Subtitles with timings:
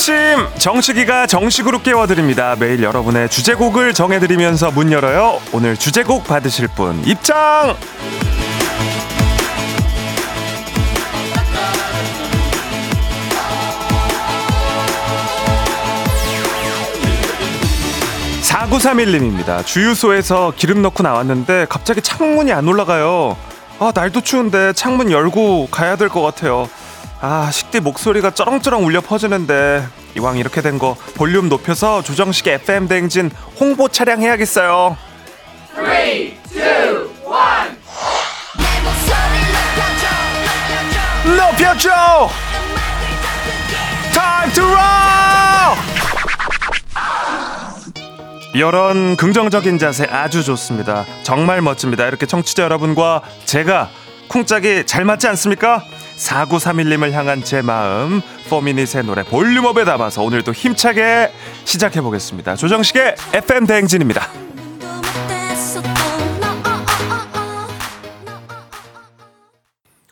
[0.00, 0.14] 아침
[0.56, 2.56] 정식이가 정식으로 깨워드립니다.
[2.58, 5.38] 매일 여러분의 주제곡을 정해드리면서 문 열어요.
[5.52, 7.76] 오늘 주제곡 받으실 분 입장.
[18.42, 19.62] 사구삼일님입니다.
[19.64, 23.36] 주유소에서 기름 넣고 나왔는데 갑자기 창문이 안 올라가요.
[23.78, 26.68] 아 날도 추운데 창문 열고 가야 될 것 같아요.
[27.22, 29.84] 아, 식디 목소리가 쩌렁쩌렁 울려 퍼지는데
[30.16, 34.96] 이왕 이렇게 된 거 볼륨 높여서 조정식의 FM 대행진 홍보 차량 해야겠어요.
[35.74, 37.10] 3, 2, 1
[41.36, 42.28] 높여줘!
[44.12, 44.50] Time!
[48.52, 51.04] 이런 긍정적인 자세 아주 좋습니다.
[51.22, 52.06] 정말 멋집니다.
[52.06, 53.88] 이렇게 청취자 여러분과 제가
[54.28, 55.82] 쿵짝이 잘 맞지 않습니까?
[56.16, 58.20] 4931님을 향한 제 마음
[58.50, 61.32] 포미닛의 노래 볼륨업에 담아서 오늘도 힘차게
[61.64, 62.56] 시작해 보겠습니다.
[62.56, 64.49] 조정식의 FM 대행진입니다.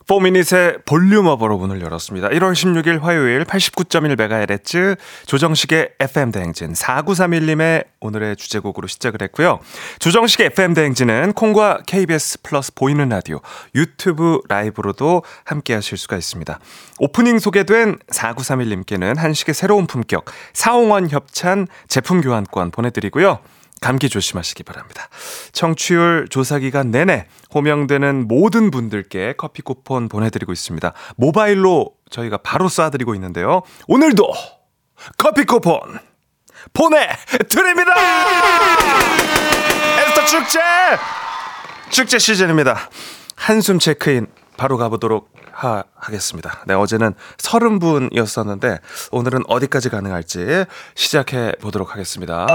[0.09, 2.29] 포미닛의 볼륨업으로 문을 열었습니다.
[2.29, 9.59] 1월 16일 화요일 89.1MHz 조정식의 FM 대행진 4931님의 오늘의 주제곡으로 시작을 했고요.
[9.99, 13.39] 조정식의 FM 대행진은 콩과 KBS 플러스 보이는 라디오
[13.75, 16.59] 유튜브 라이브로도 함께 하실 수가 있습니다.
[16.97, 23.37] 오프닝 소개된 4931님께는 한식의 새로운 품격 사홍원 협찬 제품 교환권 보내드리고요.
[23.81, 25.09] 감기 조심하시기 바랍니다.
[25.51, 30.93] 청취율 조사 기간 내내 호명되는 모든 분들께 커피 쿠폰 보내드리고 있습니다.
[31.15, 33.61] 모바일로 저희가 바로 쏴드리고 있는데요.
[33.87, 34.31] 오늘도
[35.17, 35.79] 커피 쿠폰
[36.73, 37.93] 보내드립니다!
[39.99, 40.59] 에스터 축제!
[41.89, 42.89] 축제 시즌입니다.
[43.35, 44.27] 한숨 체크인
[44.57, 46.63] 바로 가보도록 하, 하겠습니다.
[46.67, 48.79] 네, 어제는 30분이었었는데
[49.11, 50.65] 오늘은 어디까지 가능할지
[50.95, 52.45] 시작해 보도록 하겠습니다.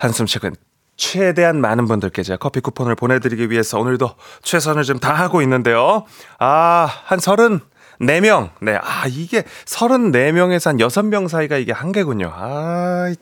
[0.00, 0.56] 한숨 최근
[0.96, 4.10] 최대한 많은 분들께 제가 커피 쿠폰을 보내드리기 위해서 오늘도
[4.42, 6.04] 최선을 좀 다하고 있는데요.
[6.38, 7.60] 아, 한 서른,
[8.00, 8.50] 4명.
[8.60, 8.78] 네.
[8.82, 12.30] 아, 이게 34명에서 한 6명 사이가 이게 한계군요.
[12.34, 13.12] 아,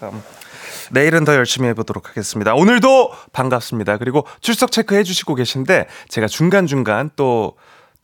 [0.00, 0.22] 참.
[0.92, 2.54] 내일은 더 열심히 해보도록 하겠습니다.
[2.54, 3.96] 오늘도 반갑습니다.
[3.98, 7.56] 그리고 출석 체크해 주시고 계신데 제가 중간중간 또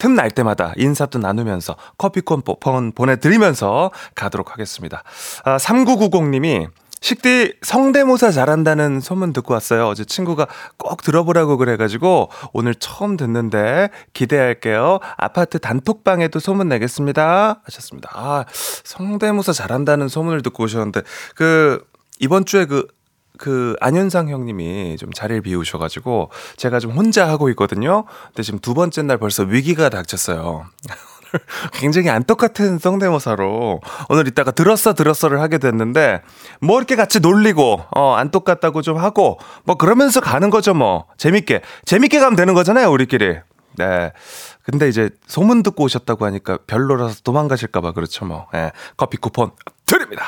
[0.02, 5.04] 틈 날 때마다 인사도 나누면서 커피 쿠폰 보내드리면서 가도록 하겠습니다.
[5.44, 6.68] 아, 3990님이
[7.02, 9.88] 식디 성대모사 잘한다는 소문 듣고 왔어요.
[9.88, 10.46] 어제 친구가
[10.78, 15.00] 꼭 들어보라고 그래가지고 오늘 처음 듣는데 기대할게요.
[15.16, 17.60] 아파트 단톡방에도 소문 내겠습니다.
[17.64, 18.10] 하셨습니다.
[18.14, 18.44] 아,
[18.84, 21.02] 성대모사 잘한다는 소문을 듣고 오셨는데
[21.34, 21.84] 그
[22.20, 22.86] 이번 주에 그,
[23.36, 28.04] 그 안현상 형님이 좀 자리를 비우셔가지고 제가 좀 혼자 하고 있거든요.
[28.28, 30.66] 근데 지금 두 번째 날 벌써 위기가 닥쳤어요.
[31.74, 36.22] 굉장히 안 똑같은 성대모사로 오늘 이따가 들었어 들었어를 하게 됐는데
[36.60, 41.62] 뭐 이렇게 같이 놀리고 어 안 똑같다고 좀 하고 뭐 그러면서 가는 거죠 뭐 재밌게
[41.86, 43.38] 재밌게 가면 되는 거잖아요 우리끼리
[43.78, 44.12] 네
[44.62, 49.50] 근데 이제 소문 듣고 오셨다고 하니까 별로라서 도망가실까봐 그렇죠 뭐 예, 커피 쿠폰
[49.86, 50.26] 드립니다.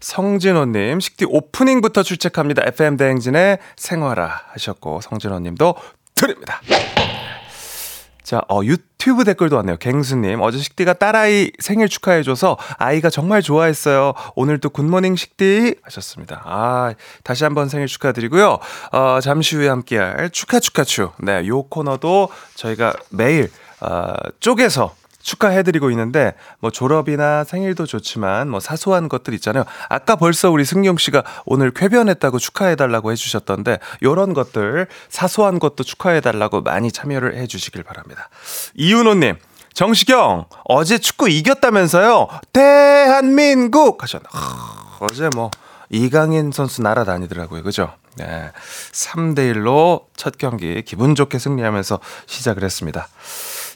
[0.00, 2.62] 성진호님, 식디 오프닝부터 출첵합니다.
[2.66, 5.74] FM대행진의 생활아 하셨고, 성진호님도
[6.14, 6.60] 드립니다.
[8.30, 9.76] 자, 어, 유튜브 댓글도 왔네요.
[9.78, 14.12] 갱수님, 어제 식디가 딸아이 생일 축하해줘서 아이가 정말 좋아했어요.
[14.36, 16.40] 오늘도 굿모닝 식디 하셨습니다.
[16.44, 16.94] 아,
[17.24, 18.60] 다시 한번 생일 축하드리고요.
[18.92, 21.10] 어, 잠시 후에 함께할 축하 축하추.
[21.18, 23.50] 네, 요 코너도 저희가 매일,
[23.80, 29.64] 어, 쪼개서 축하해드리고 있는데 뭐 졸업이나 생일도 좋지만 뭐 사소한 것들 있잖아요.
[29.88, 36.90] 아까 벌써 우리 승용 씨가 오늘 쾌변했다고 축하해달라고 해주셨던데 요런 것들 사소한 것도 축하해달라고 많이
[36.90, 38.28] 참여를 해주시길 바랍니다.
[38.74, 39.36] 이윤호님.
[39.72, 42.28] 정시경 어제 축구 이겼다면서요?
[42.52, 44.28] 대한민국 하셨나?
[44.98, 45.50] 어제 뭐
[45.90, 47.62] 이강인 선수 날아다니더라고요.
[47.62, 47.92] 그죠?
[48.16, 48.50] 네.
[48.92, 53.08] 3대 1로 첫 경기 기분 좋게 승리하면서 시작을 했습니다.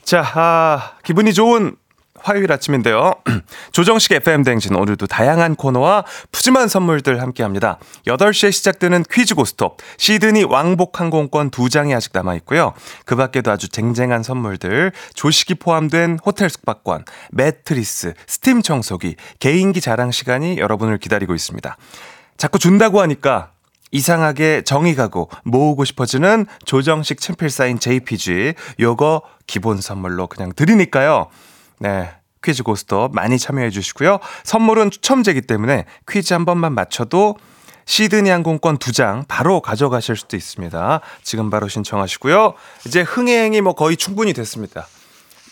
[0.05, 1.77] 자, 아, 기분이 좋은
[2.21, 3.15] 화요일 아침인데요.
[3.73, 7.79] 조정식 FM댕진 오늘도 다양한 코너와 푸짐한 선물들 함께 합니다.
[8.07, 12.75] 8시에 시작되는 퀴즈 고스톱, 시드니 왕복 항공권 2장이 아직 남아있고요.
[13.07, 20.59] 그 밖에도 아주 쟁쟁한 선물들, 조식이 포함된 호텔 숙박권, 매트리스, 스팀 청소기, 개인기 자랑 시간이
[20.59, 21.77] 여러분을 기다리고 있습니다.
[22.37, 23.54] 자꾸 준다고 하니까
[23.95, 31.29] 이상하게 정이 가고 모으고 싶어지는 조정식 친필 사인 JPG 요거 기본 선물로 그냥 드리니까요.
[31.79, 32.11] 네.
[32.43, 34.19] 퀴즈 고스톱 많이 참여해 주시고요.
[34.43, 37.37] 선물은 추첨제기 때문에 퀴즈 한 번만 맞춰도
[37.87, 41.01] 시드니 항공권 두장 바로 가져가실 수도 있습니다.
[41.23, 42.55] 지금 바로 신청하시고요.
[42.87, 44.87] 이제 흥행이 뭐 거의 충분히 됐습니다.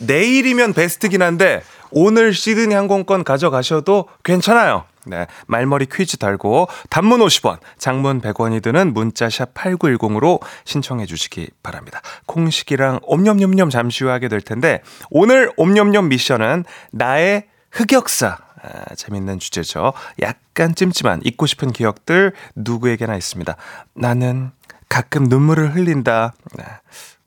[0.00, 4.84] 내일이면 베스트긴 한데 오늘 시드니 항공권 가져가셔도 괜찮아요.
[5.06, 5.26] 네.
[5.46, 12.00] 말머리 퀴즈 달고 단문 50원, 장문 100원이 드는 문자 샵 8910으로 신청해 주시기 바랍니다.
[12.26, 19.92] 콩식이랑 옴념념념 잠시 후 하게 될 텐데 오늘 옴념념 미션은 나의 흑역사 아, 재밌는 주제죠.
[20.20, 23.56] 약간 찜찜한 잊고 싶은 기억들 누구에게나 있습니다.
[23.94, 24.52] 나는
[24.88, 26.34] 가끔 눈물을 흘린다.
[26.56, 26.64] 네.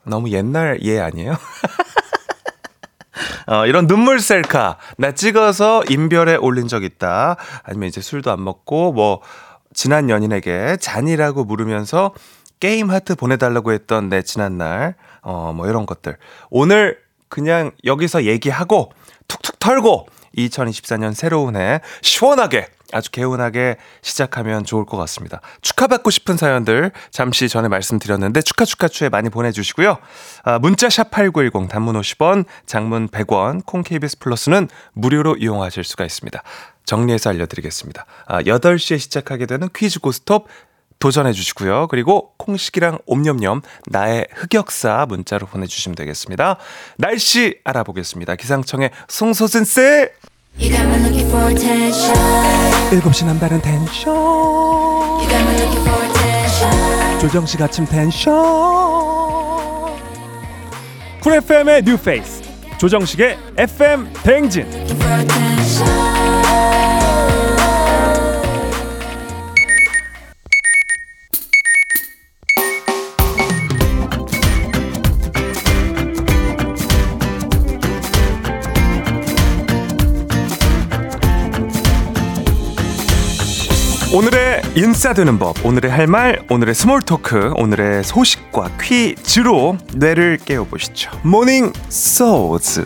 [0.04, 1.36] 너무 옛날 예 아니에요?
[3.48, 7.38] 어, 이런 눈물 셀카 나 찍어서 인별에 올린 적 있다.
[7.64, 9.22] 아니면 이제 술도 안 먹고 뭐
[9.74, 12.14] 지난 연인에게 잔이라고 물으면서
[12.60, 16.18] 게임 하트 보내달라고 했던 내 지난 날, 어, 뭐 이런 것들.
[16.50, 16.98] 오늘
[17.28, 18.92] 그냥 여기서 얘기하고
[19.28, 20.08] 툭툭 털고
[20.38, 25.42] 2024년 새로운 해 시원하게 아주 개운하게 시작하면 좋을 것 같습니다.
[25.62, 29.98] 축하받고 싶은 사연들 잠시 전에 말씀드렸는데 축하 축하 추에 많이 보내주시고요.
[30.44, 36.42] 아, 문자 샵 8910 단문 50원 장문 100원 콩 KBS 플러스는 무료로 이용하실 수가 있습니다.
[36.86, 38.06] 정리해서 알려드리겠습니다.
[38.28, 40.48] 아, 8시에 시작하게 되는 퀴즈 고스톱
[41.00, 41.88] 도전해 주시고요.
[41.88, 46.58] 그리고 콩식이랑 옴념념 나의 흑역사 문자로 보내주시면 되겠습니다.
[46.98, 48.36] 날씨 알아보겠습니다.
[48.36, 49.66] 기상청의 송소진
[51.92, 52.12] 씨.
[52.92, 54.16] 7시 남다른 텐션.
[57.19, 58.34] 조정식 아침 tension.
[61.22, 62.44] Cool FM의 뉴페이스.
[62.78, 64.66] 조정식의 FM 대행진
[84.16, 91.12] 오늘의 인싸되는 법, 오늘의 할 말, 오늘의 small talk, 오늘의 소식과 퀴즈로 뇌를 깨워보시죠.
[91.22, 92.86] Morning 소즈.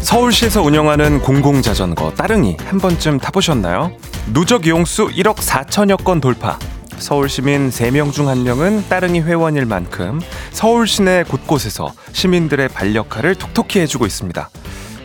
[0.00, 3.92] 서울시에서 운영하는 공공자전거 따릉이 한 번쯤 타보셨나요?
[4.34, 6.58] 누적 이용수 1억 4천여 건 돌파.
[7.02, 10.20] 서울 시민 3명 중 1명은 따릉이 회원일 만큼
[10.52, 14.48] 서울 시내 곳곳에서 시민들의 반려카를 톡톡히 해주고 있습니다.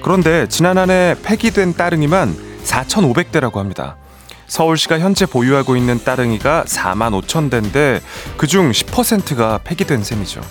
[0.04, 3.98] 그런데 지난 한 해 폐기된 따릉이만 4,500대라고 합니다.
[4.46, 8.00] 서울시가 현재 보유하고 있는 따릉이가 4만 5천 대인데
[8.38, 10.42] 그중 10%가 폐기된 셈이죠.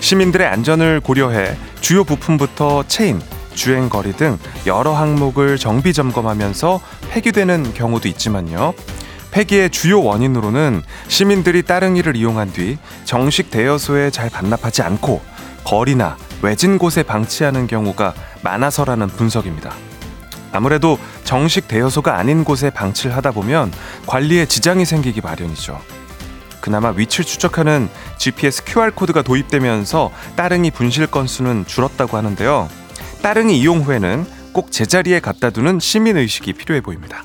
[0.00, 3.22] 시민들의 안전을 고려해 주요 부품부터 체인,
[3.54, 8.74] 주행 거리 등 여러 항목을 정비 점검하면서 폐기되는 경우도 있지만요.
[9.34, 15.20] 폐기의 주요 원인으로는 시민들이 따릉이를 이용한 뒤 정식 대여소에 잘 반납하지 않고
[15.64, 19.74] 거리나 외진 곳에 방치하는 경우가 많아서라는 분석입니다.
[20.52, 23.72] 아무래도 정식 대여소가 아닌 곳에 방치를 하다 보면
[24.06, 25.80] 관리에 지장이 생기기 마련이죠.
[26.60, 27.88] 그나마 위치를 추적하는
[28.18, 32.68] GPS QR코드가 도입되면서 따릉이 분실 건수는 줄었다고 하는데요.
[33.20, 37.24] 따릉이 이용 후에는 꼭 제자리에 갖다 두는 시민의식이 필요해 보입니다.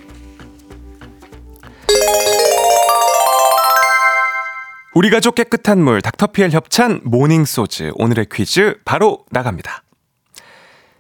[4.96, 9.84] 우리 가족 깨끗한 물 닥터피엘 협찬 Morning소즈 오늘의 퀴즈 바로 나갑니다.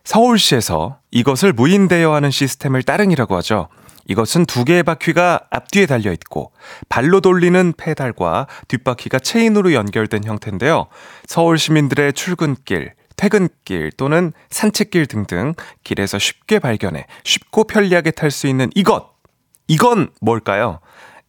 [0.04, 3.68] 서울시에서 이것을 무인 대여하는 시스템을 따릉이라고 하죠.
[4.08, 6.52] 이것은 두 개의 바퀴가 앞뒤에 달려 있고
[6.88, 10.88] 발로 돌리는 페달과 뒷바퀴가 체인으로 연결된 형태인데요.
[11.26, 18.70] 서울 시민들의 출근길, 퇴근길 또는 산책길 등등 길에서 쉽게 발견해 쉽고 편리하게 탈 수 있는
[18.76, 19.16] 이것.
[19.68, 20.80] 이건 뭘까요?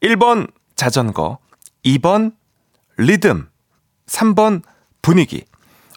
[0.02, 1.38] 1번 자전거,
[1.85, 2.33] 2번
[2.97, 3.49] 리듬,
[4.06, 4.62] 3번
[5.02, 5.44] 분위기.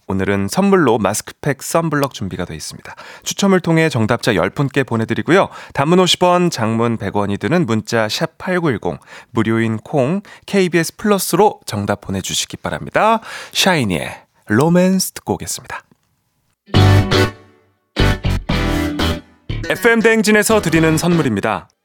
[0.07, 2.93] 오늘은 선물로 마스크팩 썬블럭 준비가 되어 있습니다.
[3.23, 5.47] 추첨을 통해 정답자 10분께 보내드리고요.
[5.73, 8.99] 단문 50원, 장문 100원이 드는 문자 샵 8910,
[9.31, 13.21] 무료인 콩, KBS 플러스로 정답 보내주시기 바랍니다.
[13.53, 15.83] 샤이니의 로맨스 듣고 오겠습니다.
[19.69, 21.69] FM 대행진에서 드리는 선물입니다.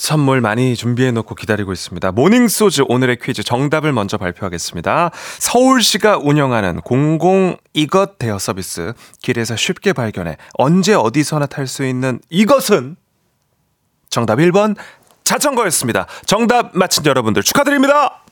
[0.00, 2.12] 선물 많이 준비해 놓고 기다리고 있습니다.
[2.12, 5.10] 모닝소즈 오늘의 퀴즈 정답을 먼저 발표하겠습니다.
[5.38, 12.96] 서울시가 운영하는 공공 이것 대여 서비스 길에서 쉽게 발견해 언제 어디서나 탈 수 있는 이것은
[14.08, 14.74] 정답 1번
[15.22, 16.06] 자전거였습니다.
[16.24, 18.22] 정답 맞힌 여러분들 축하드립니다.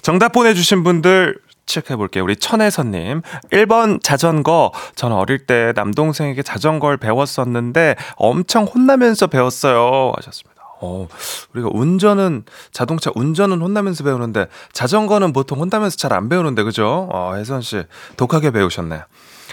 [0.00, 2.24] 정답 보내주신 분들 체크해 볼게요.
[2.24, 3.22] 우리 천혜선님.
[3.50, 4.72] 1번 자전거.
[4.94, 10.12] 저는 어릴 때 남동생에게 자전거를 배웠었는데 엄청 혼나면서 배웠어요.
[10.16, 10.52] 하셨습니다.
[10.84, 11.06] 어,
[11.54, 17.08] 우리가 운전은, 자동차 운전은 혼나면서 배우는데 자전거는 보통 혼나면서 잘 안 배우는데, 그죠?
[17.12, 17.84] 어, 혜선씨.
[18.16, 19.02] 독하게 배우셨네요.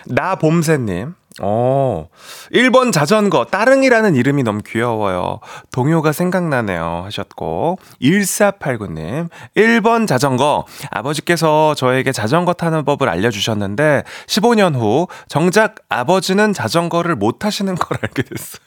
[0.07, 1.13] 나봄새님.
[1.41, 2.07] 어,
[2.53, 5.39] 1번 자전거, 따릉이라는 이름이 너무 귀여워요.
[5.71, 7.03] 동요가 생각나네요.
[7.05, 17.15] 하셨고, 1489님, 1번 자전거, 아버지께서 저에게 자전거 타는 법을 알려주셨는데, 15년 후, 정작 아버지는 자전거를
[17.15, 18.61] 못 타시는 걸 알게 됐어요.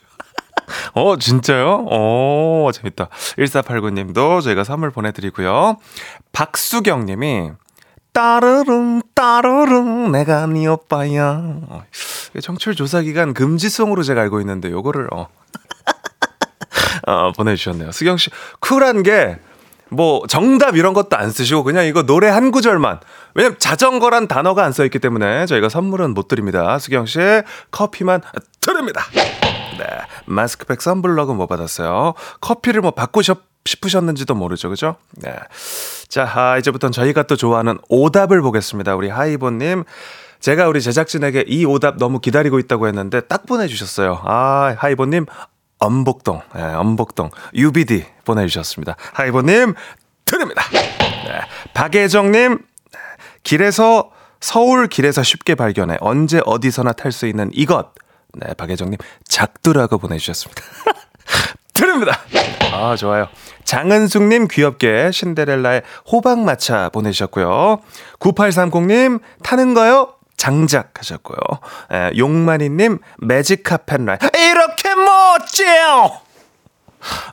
[0.95, 1.85] 어, 진짜요?
[1.89, 3.09] 어, 재밌다.
[3.37, 5.77] 1489님도 저희가 선물 보내드리고요.
[6.31, 7.51] 박수경 님이,
[8.13, 11.41] 따르릉 따르릉 내가 네 오빠야.
[11.67, 11.83] 어,
[12.41, 15.27] 청출 조사 기간 금지송으로 제가 알고 있는데 요거를 어.
[17.07, 17.91] 어 보내주셨네요.
[17.91, 18.29] 수경 씨
[18.59, 19.37] 쿨한 게.
[19.89, 22.99] 뭐 정답 이런 것도 안 쓰시고 그냥 이거 노래 한 구절만
[23.35, 26.79] 왜냐면 자전거란 단어가 안 써 있기 때문에 저희가 선물은 못 드립니다.
[26.79, 27.19] 수경 씨
[27.69, 28.21] 커피만
[28.59, 29.03] 드립니다.
[29.77, 29.85] 네
[30.25, 32.13] 마스크팩 선블럭은 못 받았어요.
[32.41, 33.21] 커피를 뭐 받고
[33.65, 34.95] 싶으셨는지도 모르죠, 그죠?
[35.17, 35.33] 네.
[36.07, 38.95] 자, 아, 이제부터는 저희가 또 좋아하는 오답을 보겠습니다.
[38.95, 39.83] 우리 하이보님.
[40.39, 44.21] 제가 우리 제작진에게 이 오답 너무 기다리고 있다고 했는데 딱 보내주셨어요.
[44.25, 45.25] 아, 하이보님,
[45.79, 48.97] 엄복동, 네, 엄복동, UBD 보내주셨습니다.
[49.13, 49.73] 하이보님,
[50.25, 50.63] 드립니다.
[50.71, 51.39] 네,
[51.73, 52.59] 박예정님,
[53.43, 57.93] 길에서, 서울 길에서 쉽게 발견해 언제 어디서나 탈 수 있는 이것.
[58.33, 60.61] 네, 박예정님, 작두라고 보내주셨습니다.
[61.73, 62.19] 드립니다.
[62.73, 63.29] 아, 좋아요.
[63.65, 67.79] 장은숙님 귀엽게 신데렐라의 호박마차 보내주셨고요.
[68.19, 70.13] 9830님 타는 거요?
[70.37, 71.37] 장작 하셨고요.
[71.91, 76.11] 에, 용만이님 매직카 펜라이 이렇게 멋져요!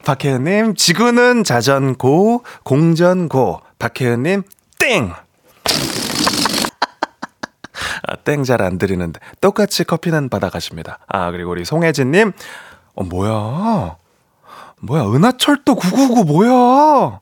[0.05, 4.43] 박혜은님 지구는 자전고 공전고 박혜은님
[4.79, 5.13] 땡!
[8.07, 10.99] 아, 땡잘 안 드리는데 똑같이 커피는 받아가십니다.
[11.09, 12.33] 아 그리고 우리 송혜진님
[12.95, 13.97] 어 뭐야
[14.81, 17.21] 뭐야, 은하철도 999 뭐야?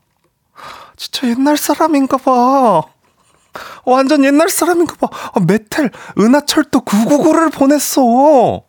[0.96, 2.82] 진짜 옛날 사람인가 봐.
[3.84, 5.08] 완전 옛날 사람인가 봐.
[5.34, 8.62] 아, 메텔, 은하철도 999를 보냈어.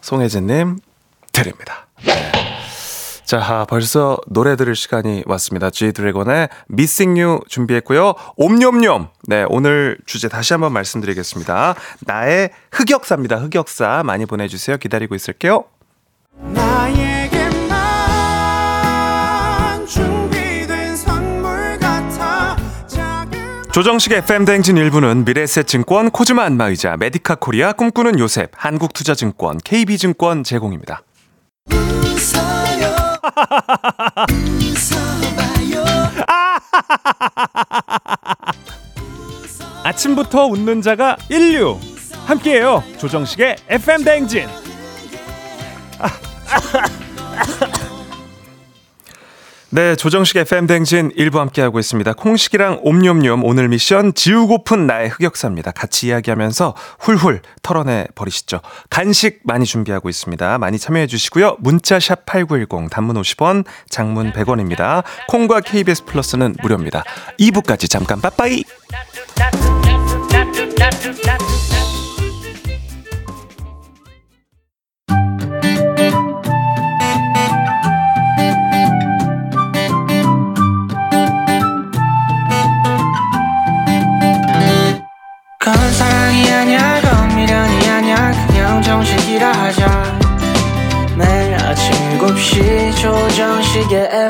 [0.00, 0.78] 송혜진님,
[1.32, 1.86] 드립니다.
[2.04, 2.32] 네.
[3.24, 5.70] 자, 벌써 노래 들을 시간이 왔습니다.
[5.70, 8.14] G 드래곤의 Missing You 준비했고요.
[8.36, 9.08] 옴뇸뇸.
[9.24, 11.74] 네, 오늘 주제 다시 한번 말씀드리겠습니다.
[12.00, 13.36] 나의 흑역사입니다.
[13.36, 14.76] 흑역사 많이 보내주세요.
[14.76, 15.64] 기다리고 있을게요.
[23.72, 31.02] 조정식의 FM대행진 일부는 미래에셋증권, 코즈마 안마의자, 메디카 코리아, 꿈꾸는 요셉, 한국투자증권, KB증권 제공입니다.
[39.84, 41.78] 아침부터 웃는 자가 인류.
[42.26, 42.84] 함께해요.
[42.98, 44.46] 조정식의 FM대행진
[49.74, 52.12] 네, 조정식 FM 댕진 일부 함께하고 있습니다.
[52.12, 55.70] 콩식이랑 옴뇸뇸 오늘 미션 지우고픈 나의 흑역사입니다.
[55.70, 58.60] 같이 이야기하면서 훌훌 털어내 버리시죠.
[58.90, 60.58] 간식 많이 준비하고 있습니다.
[60.58, 61.56] 많이 참여해 주시고요.
[61.60, 65.04] 문자샵 8910 단문 50원, 장문 100원입니다.
[65.28, 67.02] 콩과 KBS 플러스는 무료입니다.
[67.40, 68.64] 2부까지 잠깐 빠빠이.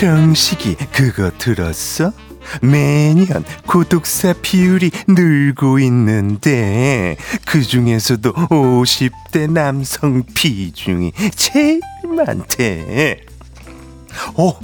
[0.00, 2.10] 정식이 그거 들었어?
[2.62, 11.82] 매년 구독자 비율이 늘고 있는데 그 중에서도 50대 남성 비중이 제일
[12.16, 13.20] 많대.
[14.36, 14.58] 어,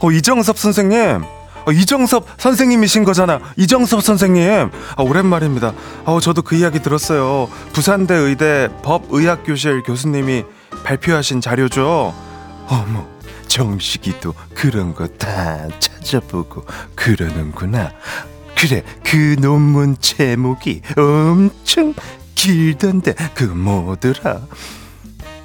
[0.00, 1.22] 어 이정섭 선생님.
[1.64, 3.38] 어, 이정섭 선생님이신 거잖아.
[3.56, 4.70] 이정섭 선생님.
[4.96, 5.72] 아, 오랜만입니다.
[6.04, 7.48] 어, 저도 그 이야기 들었어요.
[7.72, 10.42] 부산대 의대 법의학교실 교수님이
[10.82, 12.12] 발표하신 자료죠.
[12.66, 13.06] 어머,
[13.48, 17.92] 정식이도 그런 거 다 찾아보고 그러는구나.
[18.56, 21.94] 그래, 그 논문 제목이 엄청
[22.34, 24.40] 길던데 그 뭐더라?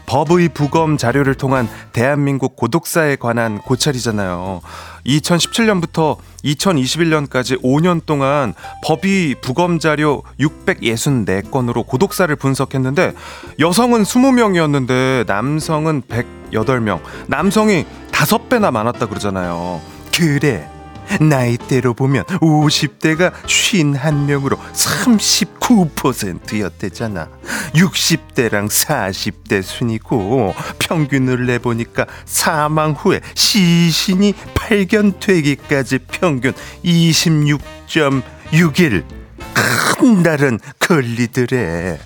[0.07, 4.61] 법의 부검 자료를 통한 대한민국 고독사에 관한 고찰이잖아요.
[5.05, 8.53] 2017년부터 2021년까지 5년 동안
[8.85, 13.13] 법의 부검 자료 664건으로 고독사를 분석했는데
[13.59, 17.01] 여성은 20명이었는데 남성은 108명.
[17.27, 19.81] 남성이 5배나 많았다 그러잖아요.
[20.15, 20.76] 그래.
[21.21, 27.29] 나이대로 보면 50대가 51명으로 39%였대잖아.
[27.73, 36.51] 60대랑 40대 순이고 평균을 내보니까 사망 후에 시신이 발견되기까지 평균
[36.83, 39.05] 26.6일
[39.99, 41.99] 한 달은 걸리더래.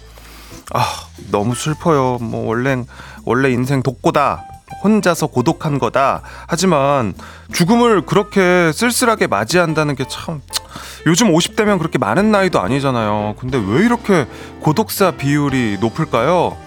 [0.74, 2.18] 아 너무 슬퍼요.
[2.22, 2.84] 뭐 원래
[3.26, 4.46] 원래 인생 독고다.
[4.84, 6.22] 혼자서 고독한 거다.
[6.48, 7.14] 하지만
[7.54, 10.42] 죽음을 그렇게 쓸쓸하게 맞이한다는 게 참
[11.08, 13.36] 요즘 50대면 그렇게 많은 나이도 아니잖아요.
[13.40, 14.28] 근데 왜 이렇게
[14.62, 16.58] 고독사 비율이 높을까요?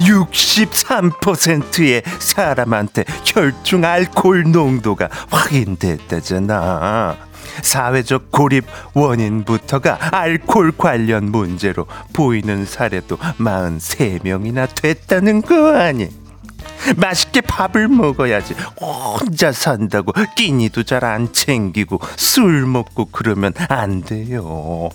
[0.00, 7.16] 63%의 사람한테 혈중 알코올 농도가 확인됐다잖아.
[7.62, 16.08] 사회적 고립 원인부터가 알코올 관련 문제로 보이는 사례도 43명이나 됐다는 거 아니?
[16.96, 18.54] 맛있게 밥을 먹어야지.
[18.80, 24.88] 혼자 산다고 끼니도 잘 안 챙기고 술 먹고 그러면 안 돼요.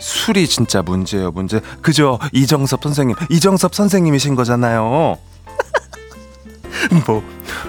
[0.00, 1.60] 술이 진짜 문제예요 문제.
[1.82, 2.18] 그죠?
[2.32, 3.16] 이정섭 선생님.
[3.30, 5.18] 이정섭 선생님이신 거잖아요.
[7.06, 7.22] 뭐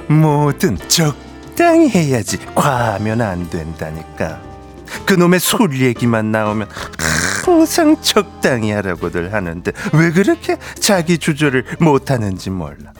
[0.07, 4.39] 뭐든 적당히 해야지 과하면 안 된다니까.
[5.05, 6.67] 그놈의 술 얘기만 나오면
[7.45, 12.93] 항상 적당히 하라고들 하는데 왜 그렇게 자기 주저를 못하는지 몰라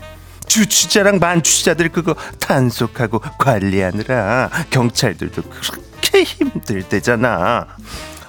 [0.50, 7.68] 주취자랑 만취자들 그거 단속하고 관리하느라 경찰들도 그렇게 힘들대잖아.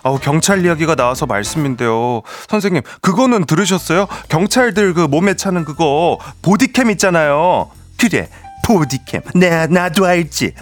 [0.02, 2.22] 어, 경찰 이야기가 나와서 말씀인데요.
[2.48, 4.06] 선생님, 그거는 들으셨어요?
[4.28, 7.70] 경찰들 그 몸에 차는 그거 보디캠 있잖아요.
[7.98, 8.28] 그래,
[8.64, 9.22] 보디캠.
[9.34, 10.54] 내 나도 알지.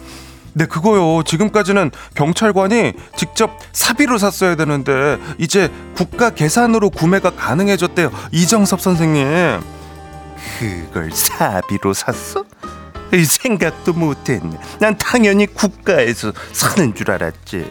[0.55, 1.23] 네, 그거요.
[1.23, 8.11] 지금까지는 경찰관이 직접 사비로 샀어야 되는데 이제 국가 계산으로 구매가 가능해졌대요.
[8.33, 9.78] 이정섭 선생님.
[10.59, 12.45] 그걸 사비로 샀어?
[13.13, 14.59] 이 생각도 못했네.
[14.81, 17.71] 난 당연히 국가에서 사는 줄 알았지.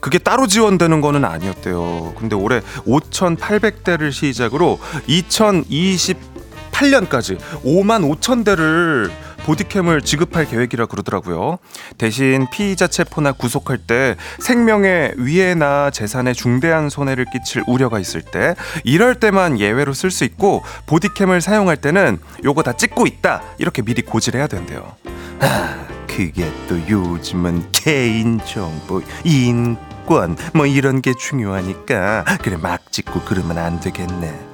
[0.00, 2.14] 그게 따로 지원되는 거는 아니었대요.
[2.18, 9.10] 근데 올해 5,800대를 시작으로 2028년까지 5만 5천 대를
[9.50, 11.58] 보디캠을 지급할 계획이라 그러더라고요.
[11.98, 19.16] 대신 피의자 체포나 구속할 때 생명의 위해나 재산에 중대한 손해를 끼칠 우려가 있을 때 이럴
[19.16, 24.46] 때만 예외로 쓸 수 있고 보디캠을 사용할 때는 요거 다 찍고 있다 이렇게 미리 고지해야
[24.46, 24.94] 된대요.
[25.40, 33.58] 아, 그게 또 요즘은 개인 정보, 인권 뭐 이런 게 중요하니까 그래 막 찍고 그러면
[33.58, 34.49] 안 되겠네.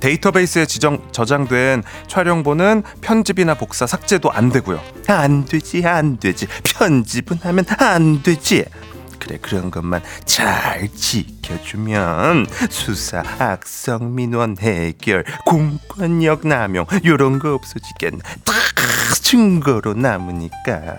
[0.00, 4.80] 데이터베이스에 지정, 저장된 촬영본은 편집이나 복사, 삭제도 안 되고요.
[5.08, 6.46] 안 되지, 안 되지.
[6.64, 8.64] 편집은 하면 안 되지.
[9.18, 18.22] 그래 그런 것만 잘 지켜주면 수사, 악성 민원 해결, 공권력 남용 요런 거 없어지겠나.
[18.44, 18.52] 다
[19.20, 20.98] 증거로 남으니까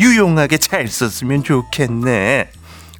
[0.00, 2.50] 유용하게 잘 썼으면 좋겠네.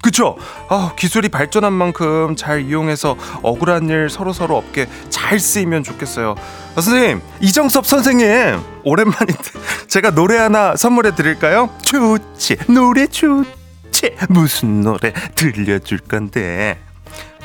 [0.03, 0.35] 그쵸?
[0.67, 6.35] 아, 기술이 발전한 만큼 잘 이용해서 억울한 일 서로 서로 없게 잘 쓰이면 좋겠어요.
[6.75, 9.43] 아, 선생님, 이정섭 선생님 오랜만인데
[9.87, 11.69] 제가 노래 하나 선물해 드릴까요?
[11.83, 14.15] 좋지, 노래 좋지.
[14.27, 16.77] 무슨 노래 들려줄 건데?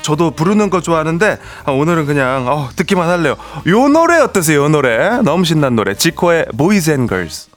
[0.03, 3.37] 저도 부르는 거 좋아하는데 아, 오늘은 그냥 어, 듣기만 할래요.
[3.69, 4.65] 요 노래 어떠세요?
[4.65, 5.95] 요 노래 너무 신난 노래.
[5.95, 7.48] 지코의 Boys and Girls.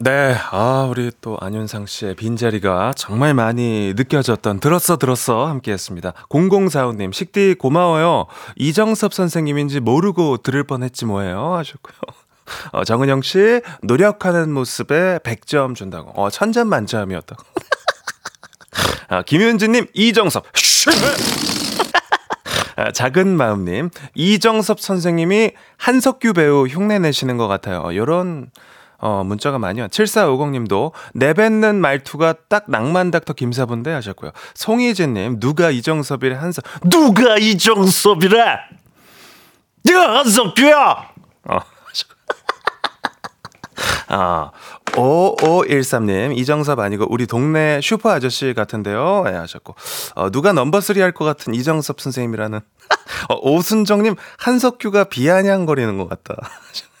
[0.00, 6.12] 네, 아 우리 또 안윤상 씨의 빈자리가 정말 많이 느껴졌던 들었어 들었어 함께 했습니다.
[6.28, 8.26] 0045님 식디 고마워요.
[8.54, 11.96] 이정섭 선생님인지 모르고 들을 뻔 했지 뭐예요 하셨고요.
[12.70, 16.12] 어, 정은영 씨 노력하는 모습에 100점 준다고.
[16.14, 17.42] 어 천점만점이었다고.
[19.08, 20.44] 아, 김윤진님 이정섭.
[22.76, 27.96] 아, 작은 마음님 이정섭 선생님이 한석규 배우 흉내 내시는 것 같아요.
[27.96, 28.52] 요런
[29.00, 29.88] 어, 문자가 많이 와.
[29.88, 34.32] 7450님도 내뱉는 말투가 딱 낭만 닥터 김사부인데 하셨고요.
[34.54, 38.58] 송희진님 누가 이정섭이래 한석 누가 이정섭이래?
[39.84, 41.10] 내가 한석규야.
[41.50, 41.58] 어.
[44.10, 44.50] 아,
[44.92, 49.24] 5513님, 이정섭 아니고 우리 동네 슈퍼 아저씨 같은데요?
[49.28, 49.74] 예, 하셨고.
[50.14, 52.58] 어, 누가 넘버3 할 것 같은 이정섭 선생님이라는.
[53.28, 56.36] 어, 오순정님, 한석규가 비아냥거리는 것 같다.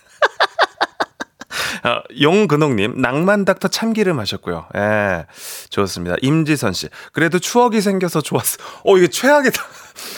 [1.84, 4.66] 어, 용근홍님, 낭만 닥터 참기름 하셨고요.
[4.76, 5.26] 예,
[5.70, 6.16] 좋습니다.
[6.22, 8.58] 임지선 씨, 그래도 추억이 생겨서 좋았어.
[8.84, 9.62] 어, 이게 최악이다.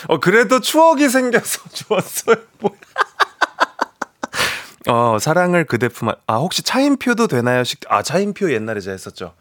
[0.09, 2.37] 어, 그래도 추억이 생겨서 좋았어요.
[2.61, 2.75] 뭐야.
[4.89, 7.65] 어, 사랑을 그대 품, 아, 혹시 차인표도 되나요?
[7.65, 9.35] 식, 아, 차인표 옛날에 제가 했었죠.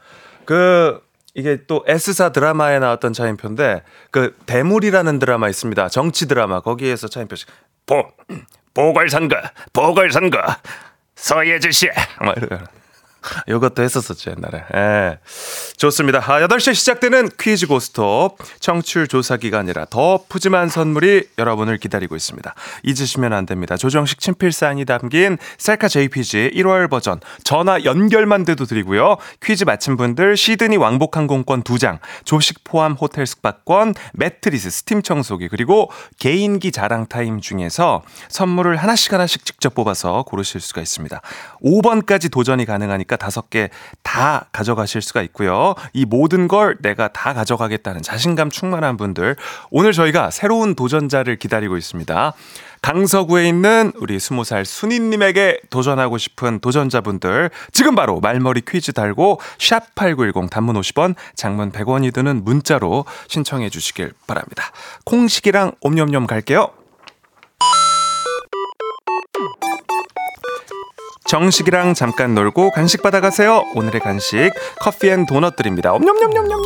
[0.45, 1.01] 그,
[1.34, 5.89] 이게 또 S사 드라마에 나왔던 차인표인데, 그, 대물이라는 드라마 있습니다.
[5.89, 6.60] 정치 드라마.
[6.60, 7.45] 거기에서 차인표 씨,
[7.86, 8.03] 보,
[8.73, 9.38] 보궐선거,
[9.71, 10.39] 보궐선거.
[11.19, 11.89] 서예지 씨.
[12.19, 12.60] 막 이러
[13.49, 13.58] 요.
[13.58, 14.63] 이것도 했었었죠 옛날에.
[14.75, 15.19] 예.
[15.77, 16.19] 좋습니다.
[16.19, 22.53] 아, 8시에 시작되는 퀴즈 고스톱 청취율 조사 기간이라 더 푸짐한 선물이 여러분을 기다리고 있습니다.
[22.84, 23.75] 잊으시면 안 됩니다.
[23.77, 29.17] 조정식 친필 사인이 담긴 셀카 JPG 1월 버전 전화 연결만 돼도 드리고요.
[29.41, 35.91] 퀴즈 맞힌 분들 시드니 왕복 항공권 2장, 조식 포함 호텔 숙박권, 매트리스, 스팀 청소기 그리고
[36.19, 41.21] 개인기 자랑 타임 중에서 선물을 하나씩 하나씩 직접 뽑아서 고르실 수가 있습니다.
[41.63, 43.69] 5번까지 도전이 가능하 니까 다섯 개
[44.10, 45.76] 다 가져가실 수가 있고요.
[45.93, 49.36] 이 모든 걸 내가 다 가져가겠다는 자신감 충만한 분들
[49.69, 52.34] 오늘 저희가 새로운 도전자를 기다리고 있습니다.
[52.82, 60.50] 강서구에 있는 우리 20살 순이님에게 도전하고 싶은 도전자분들 지금 바로 말머리 퀴즈 달고 샵 8910
[60.50, 64.72] 단문 50원 장문 100원이 드는 문자로 신청해 주시길 바랍니다.
[65.06, 66.79] 콩식이랑 옴념념 갈게요.
[71.30, 73.63] 정식이랑 잠깐 놀고 간식 받아가세요.
[73.76, 75.94] 오늘의 간식 커피 and 도넛 드립니다.
[75.94, 76.60] 옴념념념념념.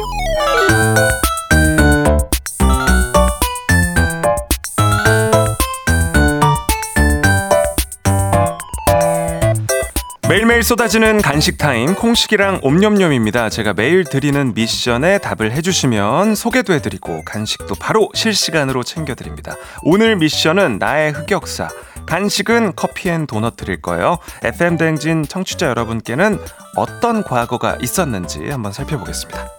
[10.33, 13.49] 매일매일 쏟아지는 간식 타임 콩식이랑 옴념념입니다.
[13.49, 19.53] 제가 매일 드리는 미션에 답을 해주시면 소개도 해드리고 간식도 바로 실시간으로 챙겨드립니다.
[19.83, 21.69] 오늘 미션은 나의 흑역사.
[22.07, 24.17] 간식은 커피 and 도넛 드릴 거예요.
[24.43, 26.39] FM 대행진 청취자 여러분께는
[26.77, 29.49] 어떤 과거가 있었는지 한번 살펴보겠습니다.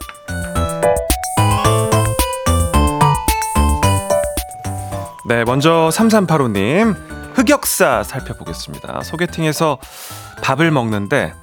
[5.29, 9.03] 네, 먼저 3385님 흑역사 살펴보겠습니다.
[9.03, 9.79] 소개팅에서
[10.43, 11.35] 밥을 먹는데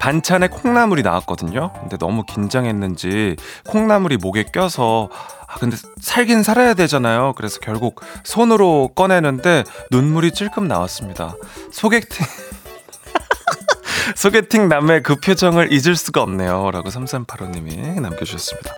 [0.00, 1.72] 반찬에 콩나물이 나왔거든요.
[1.80, 5.08] 근데 너무 긴장했는지 콩나물이 목에 껴서
[5.46, 7.32] 아 근데 살긴 살아야 되잖아요.
[7.36, 11.36] 그래서 결국 손으로 꺼내는데 눈물이 찔끔 나왔습니다.
[11.72, 12.26] 소개팅
[14.16, 16.70] 소개팅 남의 그 표정을 잊을 수가 없네요.
[16.70, 18.74] 라고 3385님이 남겨주셨습니다.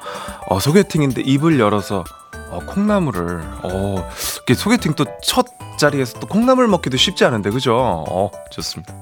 [0.48, 2.04] 어, 소개팅인데 입을 열어서
[2.50, 4.08] 어, 콩나물을 어,
[4.54, 7.76] 소개팅 또 첫 자리에서 또 콩나물 먹기도 쉽지 않은데 그죠?
[7.76, 8.94] 어, 좋습니다.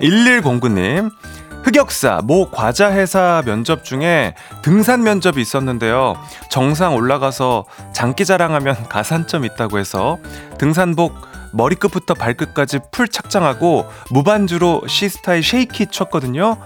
[0.00, 1.10] 1109님
[1.62, 6.14] 흑역사 모 과자 회사 면접 중에 등산 면접이 있었는데요.
[6.50, 10.18] 정상 올라가서 장기 자랑하면 가산점 있다고 해서
[10.58, 11.14] 등산복
[11.52, 16.56] 머리끝부터 발끝까지 full 착장하고 무반주로 씨스타의 Shake It 췄거든요.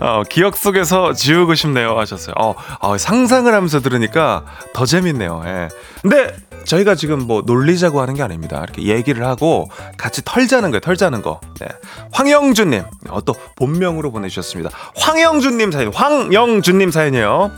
[0.00, 2.34] 어, 기억 속에서 지우고 싶네요 하셨어요.
[2.38, 5.42] 어, 어, 상상을 하면서 들으니까 더 재밌네요.
[5.46, 5.68] 예.
[6.02, 8.62] 근데 저희가 지금 뭐 놀리자고 하는 게 아닙니다.
[8.62, 10.80] 이렇게 얘기를 하고 같이 털자는 거예요.
[10.80, 11.40] 털자는 거.
[11.60, 11.66] 네.
[12.12, 14.70] 황영준님, 어, 또 본명으로 보내주셨습니다.
[14.96, 17.50] 황영준님 사연, 황영준님 사연이요.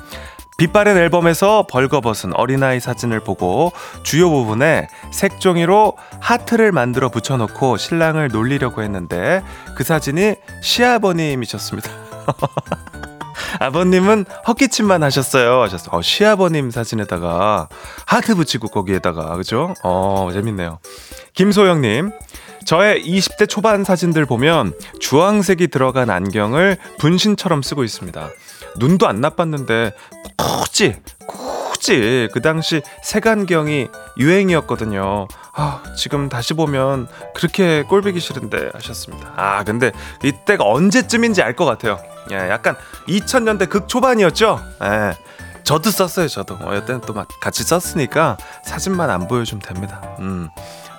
[0.58, 3.72] 빛바랜 앨범에서 벌거벗은 어린아이 사진을 보고
[4.02, 9.42] 주요 부분에 색종이로 하트를 만들어 붙여놓고 신랑을 놀리려고 했는데
[9.76, 12.05] 그 사진이 시아버님이셨습니다.
[13.60, 15.62] 아버님은 헛기침만 하셨어요.
[15.62, 15.90] 하셨어.
[15.92, 17.68] 어, 시아버님 사진에다가
[18.06, 19.74] 하트 붙이고 거기에다가 그죠?
[19.82, 20.78] 어 재밌네요.
[21.34, 22.12] 김소영님.
[22.64, 28.28] 저의 20대 초반 사진들 보면 주황색이 들어간 안경을 분신처럼 쓰고 있습니다.
[28.78, 29.92] 눈도 안 나빴는데
[30.36, 30.96] 굳이
[31.76, 35.28] 굳이 그 당시 색안경이 유행이었거든요.
[35.52, 39.32] 아, 지금 다시 보면 그렇게 꼴보기 싫은데 하셨습니다.
[39.36, 41.98] 아, 근데 이때가 언제쯤인지 알 것 같아요.
[42.30, 42.76] 예, 약간
[43.08, 44.60] 2000년대 극 초반이었죠.
[44.82, 45.16] 예.
[45.64, 46.54] 저도 썼어요, 저도.
[46.60, 50.02] 어, 여태는 또 막 같이 썼으니까 사진만 안 보여주면 됩니다.
[50.20, 50.48] 음.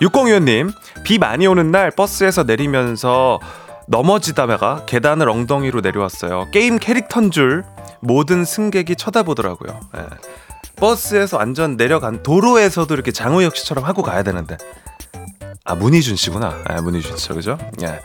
[0.01, 0.71] 6025님,
[1.03, 3.39] 비 많이 오는 날 버스에서 내리면서
[3.87, 6.47] 넘어지다가 계단을 엉덩이로 내려왔어요.
[6.51, 7.63] 게임 캐릭터인 줄
[7.99, 9.79] 모든 승객이 쳐다보더라고요.
[9.97, 10.01] 예.
[10.77, 14.57] 버스에서 완전 내려간 도로에서도 이렇게 장우혁 씨처럼 하고 가야 되는데
[15.65, 16.59] 아 문희준 씨구나.
[16.65, 17.57] 아, 문희준 씨 그죠?
[17.81, 17.99] 예.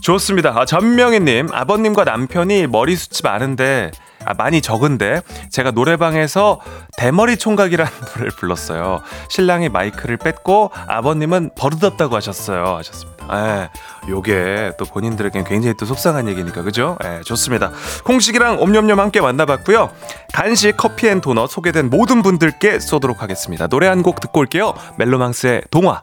[0.00, 0.50] 좋습니다.
[0.56, 3.90] 아, 전명희님 아버님과 남편이 머리 숱이 많은데
[4.24, 6.60] 아, 많이 적은데 제가 노래방에서
[6.96, 9.00] 대머리 총각이라는 노래를 불렀어요.
[9.28, 12.76] 신랑이 마이크를 뺏고 아버님은 버릇없다고 하셨어요.
[12.76, 13.19] 하셨습니다.
[13.32, 13.68] 예,
[14.08, 16.96] 요게 또 본인들에겐 굉장히 또 속상한 얘기니까 그죠?
[17.04, 17.70] 예, 좋습니다.
[18.04, 19.90] 콩식이랑 옴념념 함께 만나봤고요.
[20.32, 23.66] 간식 커피 and 도넛 소개된 모든 분들께 쏘도록 하겠습니다.
[23.68, 24.72] 노래 한 곡 듣고 올게요.
[24.96, 26.00] 멜로망스의 동화.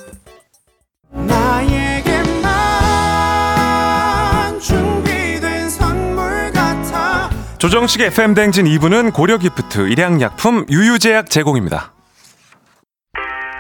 [7.58, 11.94] 조정식의 FM 댕진 2부는 고려 기프트, 일양약품, 유유제약 제공입니다.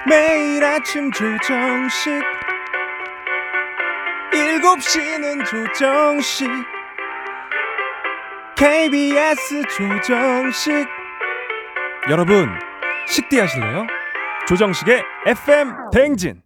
[0.08, 2.22] 매일 아침 조정식
[4.32, 6.48] 7시는 조정식
[8.56, 10.88] KBS 조정식.
[12.10, 12.50] 여러분
[13.08, 13.86] 식대 하실래요?
[14.48, 16.42] 조정식의 FM 댕진.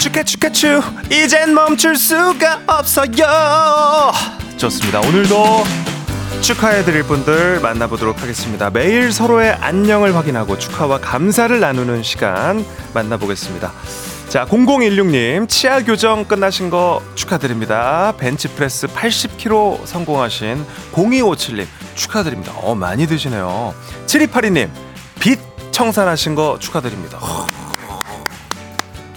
[0.00, 0.80] 추카추카추
[1.12, 4.12] 이젠 멈출 수가 없어요.
[4.56, 5.00] 좋습니다.
[5.00, 5.36] 오늘도
[6.42, 8.70] 축하해드릴 분들 만나보도록 하겠습니다.
[8.70, 13.72] 매일 서로의 안녕을 확인하고 축하와 감사를 나누는 시간 만나보겠습니다.
[14.28, 18.14] 자 0016님 치아 교정 끝나신 거 축하드립니다.
[18.18, 22.52] 벤치프레스 80kg 성공하신 0257님 축하드립니다.
[22.56, 23.74] 어 많이 드시네요.
[24.06, 24.68] 7282님
[25.18, 25.40] 빚
[25.72, 27.18] 청산하신 거 축하드립니다.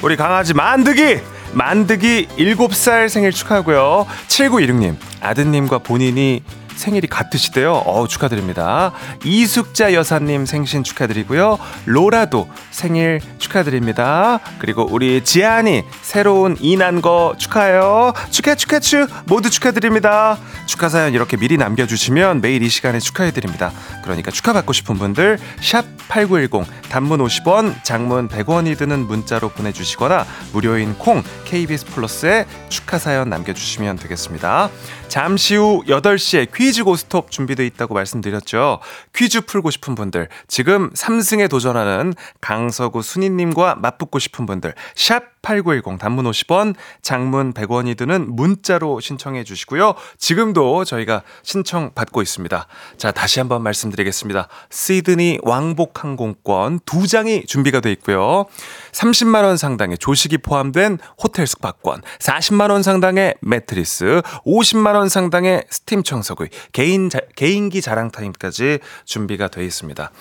[0.02, 1.20] 우리 강아지 만드기
[1.54, 4.08] 만드기 7살 생일 축하하고요.
[4.28, 6.44] 7916님 아드님과 본인이
[6.80, 7.74] 생일이 같으시대요.
[7.74, 8.94] 어 축하드립니다.
[9.26, 11.60] 이숙자 여사님 생신 축하드리고요.
[11.86, 14.40] 로라도 생일 축하드립니다.
[14.60, 18.14] 그리고 우리 지안이 새로운 이난 거 축하해요.
[18.32, 19.10] 축하 축하 축.
[19.26, 20.38] 모두 축하드립니다.
[20.66, 23.72] 축하 사연 이렇게 미리 남겨주시면 매일 이 시간에 축하해드립니다.
[24.04, 31.24] 그러니까 축하받고 싶은 분들 샵 8910 단문 50원 장문 100원이 드는 문자로 보내주시거나 무료인 콩
[31.46, 34.70] KBS 플러스에 축하 사연 남겨주시면 되겠습니다
[35.10, 38.80] 잠시 후 8시에 퀴즈 고스톱 준비되어 있다고 말씀드렸죠.
[39.14, 46.76] 퀴즈 풀고 싶은 분들, 지금 3승에 도전하는 강서구 순이님과 맞붙고 싶은 분들, 샵8910 단문 50원,
[47.02, 49.96] 장문 100원이 드는 문자로 신청해 주시고요.
[50.18, 52.68] 지금도 저희가 신청 받고 있습니다.
[52.98, 54.48] 자, 다시 한번 말씀드리겠습니다.
[54.70, 58.46] 시드니 왕복 항공권 두 장이 준비가 되어 있고요.
[58.92, 66.04] 30만 원 상당의 조식이 포함된 호텔 숙박권, 40만 원 상당의 매트리스, 50만 원 상당의 스팀
[66.04, 70.12] 청소기, 개인 자, 개인기 자랑 타임까지 준비가 되어 있습니다.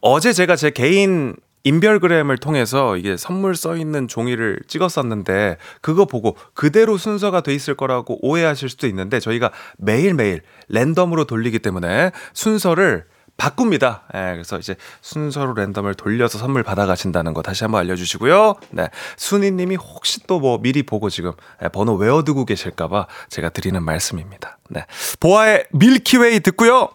[0.00, 6.96] 어제 제가 제 개인 인별그램을 통해서 이게 선물 써 있는 종이를 찍었었는데 그거 보고 그대로
[6.96, 13.04] 순서가 돼 있을 거라고 오해하실 수도 있는데 저희가 매일매일 랜덤으로 돌리기 때문에 순서를
[13.36, 14.02] 바꿉니다.
[14.14, 18.56] 예, 그래서 이제 순서로 랜덤을 돌려서 선물 받아가신다는 거 다시 한번 알려주시고요.
[18.70, 24.58] 네, 순이님이 혹시 또 뭐 미리 보고 지금 예, 번호 외워두고 계실까봐 제가 드리는 말씀입니다.
[24.68, 24.84] 네,
[25.20, 26.88] 보아의 밀키웨이 듣고요.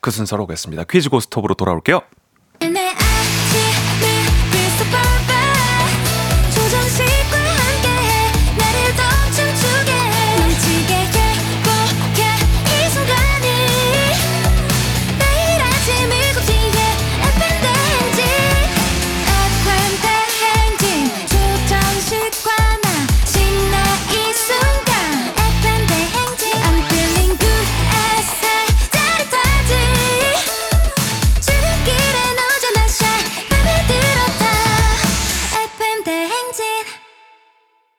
[0.00, 0.84] 그 순서로 오겠습니다.
[0.84, 2.02] 퀴즈 고스톱으로 돌아올게요.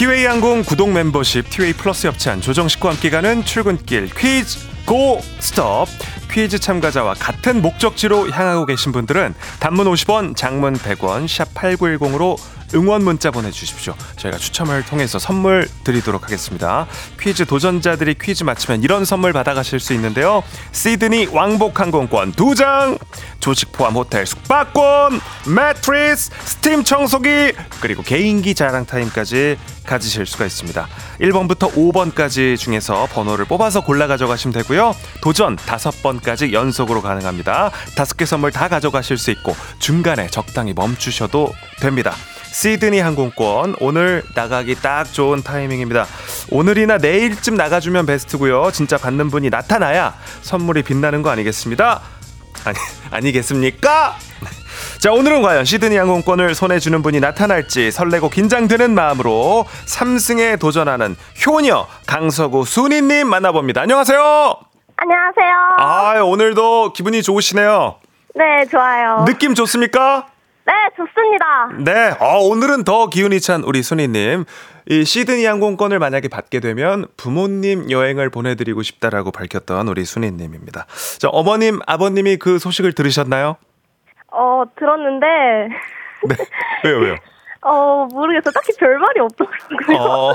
[0.00, 5.88] 티웨이 항공 구독 멤버십 티웨이 플러스 협찬 조정식과 함께 가는 출근길 퀴즈 고 스톱.
[6.30, 12.38] 퀴즈 참가자와 같은 목적지로 향하고 계신 분들은 단문 50원 장문 100원 샵 8910으로
[12.74, 13.94] 응원 문자 보내주십시오.
[14.16, 16.86] 저희가 추첨을 통해서 선물 드리도록 하겠습니다.
[17.20, 20.42] 퀴즈 도전자들이 퀴즈 맞히면 이런 선물 받아가실 수 있는데요.
[20.72, 22.98] 시드니 왕복 항공권 2장
[23.40, 25.20] 조식 포함 호텔 숙박권
[25.54, 30.86] 매트리스 스팀 청소기 그리고 개인기 자랑 타임까지 가지실 수가 있습니다.
[31.20, 34.94] 1번부터 5번까지 중에서 번호를 뽑아서 골라 가져가시면 되고요.
[35.22, 37.70] 도전 5번까지 연속으로 가능합니다.
[37.96, 42.14] 5개 선물 다 가져가실 수 있고 중간에 적당히 멈추셔도 됩니다
[42.52, 46.06] 시드니 항공권 오늘 나가기 딱 좋은 타이밍입니다.
[46.50, 48.70] 오늘이나 내일쯤 나가주면 베스트고요.
[48.72, 52.00] 진짜 받는 분이 나타나야 선물이 빛나는 거 아니겠습니다?
[52.64, 52.76] 아니
[53.10, 54.16] 아니겠습니까?
[54.98, 61.86] 자 오늘은 과연 시드니 항공권을 손에 쥐는 분이 나타날지 설레고 긴장되는 마음으로 3승에 도전하는 효녀
[62.06, 63.82] 강서구 순이님 만나봅니다.
[63.82, 64.56] 안녕하세요.
[64.96, 65.54] 안녕하세요.
[65.78, 67.96] 아 오늘도 기분이 좋으시네요.
[68.34, 69.24] 네, 좋아요.
[69.26, 70.26] 느낌 좋습니까?
[70.66, 71.68] 네, 좋습니다.
[71.78, 74.44] 네, 어, 오늘은 더 기운이 찬 우리 순이님.
[74.88, 80.86] 이 시드니 항공권을 만약에 받게 되면 부모님 여행을 보내드리고 싶다라고 밝혔던 우리 순이님입니다.
[81.18, 83.56] 자, 어머님, 아버님이 그 소식을 들으셨나요?
[84.32, 85.26] 어, 들었는데,
[86.28, 86.36] 네.
[86.84, 87.16] 왜요, 왜요?
[87.62, 88.50] 어, 모르겠어.
[88.52, 89.98] 딱히 별 말이 없더라고요.
[89.98, 90.34] 어,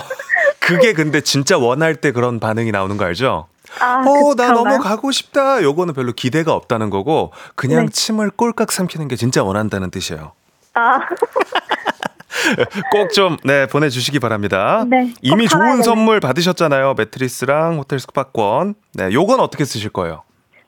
[0.59, 3.47] 그게 근데 진짜 원할 때 그런 반응이 나오는 거 알죠?
[3.81, 4.51] 아, 어, 나?
[4.53, 5.61] 너무 가고 싶다.
[5.61, 7.91] 요거는 별로 기대가 없다는 거고, 그냥 네.
[7.91, 10.31] 침을 꼴깍 삼키는 게 진짜 원한다는 뜻이에요.
[10.73, 10.99] 아,
[12.91, 14.85] 꼭 좀, 네, 보내 주시기 바랍니다.
[14.87, 15.83] 네, 꼭 이미 좋은 받아야겠네.
[15.83, 16.93] 선물 받으셨잖아요.
[16.97, 18.75] 매트리스랑 호텔 숙박권.
[18.93, 20.23] 네, 요건 어떻게 쓰실 거예요?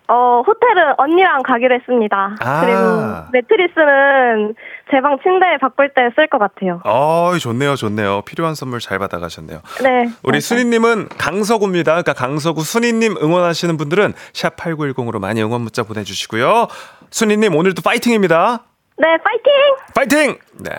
[0.09, 2.37] 어, 호텔은 언니랑 가기로 했습니다.
[2.39, 2.61] 아.
[2.61, 4.55] 그리고 매트리스는
[4.91, 6.79] 제 방 침대에 바꿀 때 쓸 것 같아요.
[6.85, 8.21] 어, 좋네요, 좋네요.
[8.21, 9.59] 필요한 선물 잘 받아가셨네요.
[9.83, 10.09] 네.
[10.23, 10.39] 우리.
[10.41, 11.91] 순이님은 강서구입니다.
[11.91, 16.67] 그러니까 강서구 순이님 응원하시는 분들은 샵 8910으로 많이 응원 문자 보내주시고요.
[17.09, 18.63] 순이님 오늘도 파이팅입니다.
[18.99, 19.53] 네, 파이팅!
[19.93, 20.37] 파이팅!
[20.63, 20.71] 네.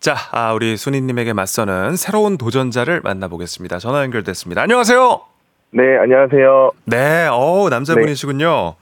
[0.00, 3.78] 자, 아, 우리 순이님에게 맞서는 새로운 도전자를 만나보겠습니다.
[3.78, 4.60] 전화 연결됐습니다.
[4.62, 5.20] 안녕하세요.
[5.70, 6.72] 네, 안녕하세요.
[6.84, 8.74] 네, 어 남자분이시군요.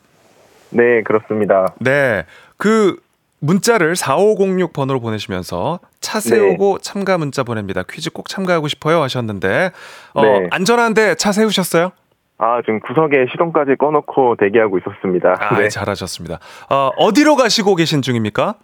[0.71, 1.75] 네, 그렇습니다.
[1.81, 2.25] 네.
[2.57, 2.97] 그
[3.45, 7.83] 문자를 4506 번호로 보내시면서 차 세우고 참가 문자 보냅니다.
[7.89, 9.71] 퀴즈 꼭 참가하고 싶어요 하셨는데
[10.15, 10.49] 어, 네.
[10.51, 11.93] 안전한데 차 세우셨어요?
[12.39, 15.37] 아, 지금 구석에 시동까지 꺼놓고 대기하고 있었습니다.
[15.39, 15.69] 아, 네.
[15.69, 16.39] 잘하셨습니다.
[16.71, 18.55] 어, 어디로 가시고 계신 중입니까?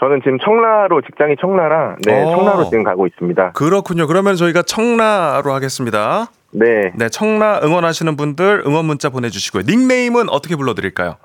[0.00, 2.34] 저는 지금 청라로, 직장이 청라라, 네, 어.
[2.34, 3.52] 청라로 지금 가고 있습니다.
[3.52, 4.08] 그렇군요.
[4.08, 6.26] 그러면 저희가 청라로 하겠습니다.
[6.50, 9.62] 네, 네, 청라 응원하시는 분들 응원 문자 보내주시고요.
[9.66, 11.16] 닉네임은 어떻게 불러드릴까요?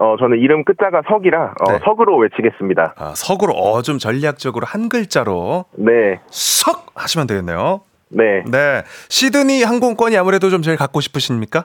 [0.00, 1.78] 어, 저는 이름 끝자가 석이라, 어, 네.
[1.84, 2.94] 석으로 외치겠습니다.
[2.96, 7.80] 아, 석으로 어, 좀 전략적으로 한 글자로 네, 석 하시면 되겠네요.
[8.10, 8.42] 네.
[8.46, 11.64] 네, 시드니 항공권이 아무래도 좀 제일 갖고 싶으십니까?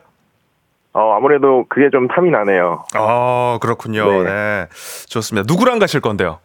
[0.93, 2.85] 어, 아무래도 그게 좀 탐이 나네요.
[2.97, 4.23] 어, 그렇군요.
[4.23, 4.29] 네.
[4.31, 4.65] 네.
[5.09, 5.45] 좋습니다.
[5.51, 6.39] 누구랑 가실 건데요?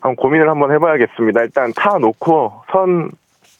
[0.00, 1.42] 한번 고민을 한번 해봐야겠습니다.
[1.42, 3.10] 일단 타 놓고 선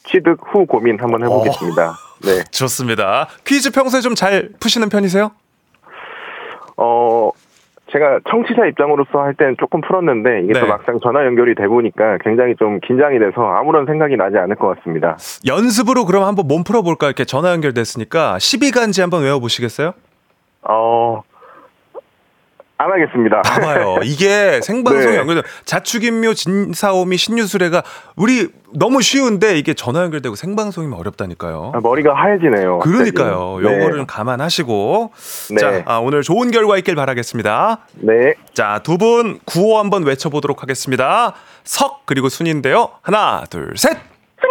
[0.05, 1.93] 취득 후 고민 한번 해보겠습니다.
[2.25, 2.45] 네.
[2.51, 3.29] 좋습니다.
[3.45, 5.33] 퀴즈 평소에 좀 잘 푸시는 편이세요?
[6.81, 7.31] 어,
[7.93, 10.61] 제가 청취자 입장으로서 할 때는 조금 풀었는데 이게 네.
[10.61, 14.77] 또 막상 전화 연결이 돼 보니까 굉장히 좀 긴장이 돼서 아무런 생각이 나지 않을 것
[14.77, 15.17] 같습니다.
[15.47, 17.07] 연습으로 그럼 한번 몸 풀어볼까?
[17.07, 19.93] 이렇게 전화 연결됐으니까 12간지 한번 외워보시겠어요?
[20.63, 21.23] 어,
[22.81, 23.43] 안 하겠습니다.
[23.43, 23.99] 봐봐요.
[24.05, 25.17] 이게 생방송 네.
[25.19, 27.83] 연결돼 자축인묘 진사오미 신유술회가
[28.17, 31.73] 우리 너무 쉬운데 이게 전화 연결되고 생방송이면 어렵다니까요.
[31.75, 32.79] 아, 머리가 하얘지네요.
[32.79, 33.59] 그러니까요.
[33.61, 33.65] 네.
[33.67, 35.13] 요거를 좀 감안하시고
[35.51, 35.57] 네.
[35.61, 37.81] 자 아, 오늘 좋은 결과 있길 바라겠습니다.
[37.97, 38.33] 네.
[38.55, 41.35] 자두 분 구호 한번 외쳐보도록 하겠습니다.
[41.65, 42.89] 석 그리고 순인데요.
[43.03, 43.99] 하나 둘 셋.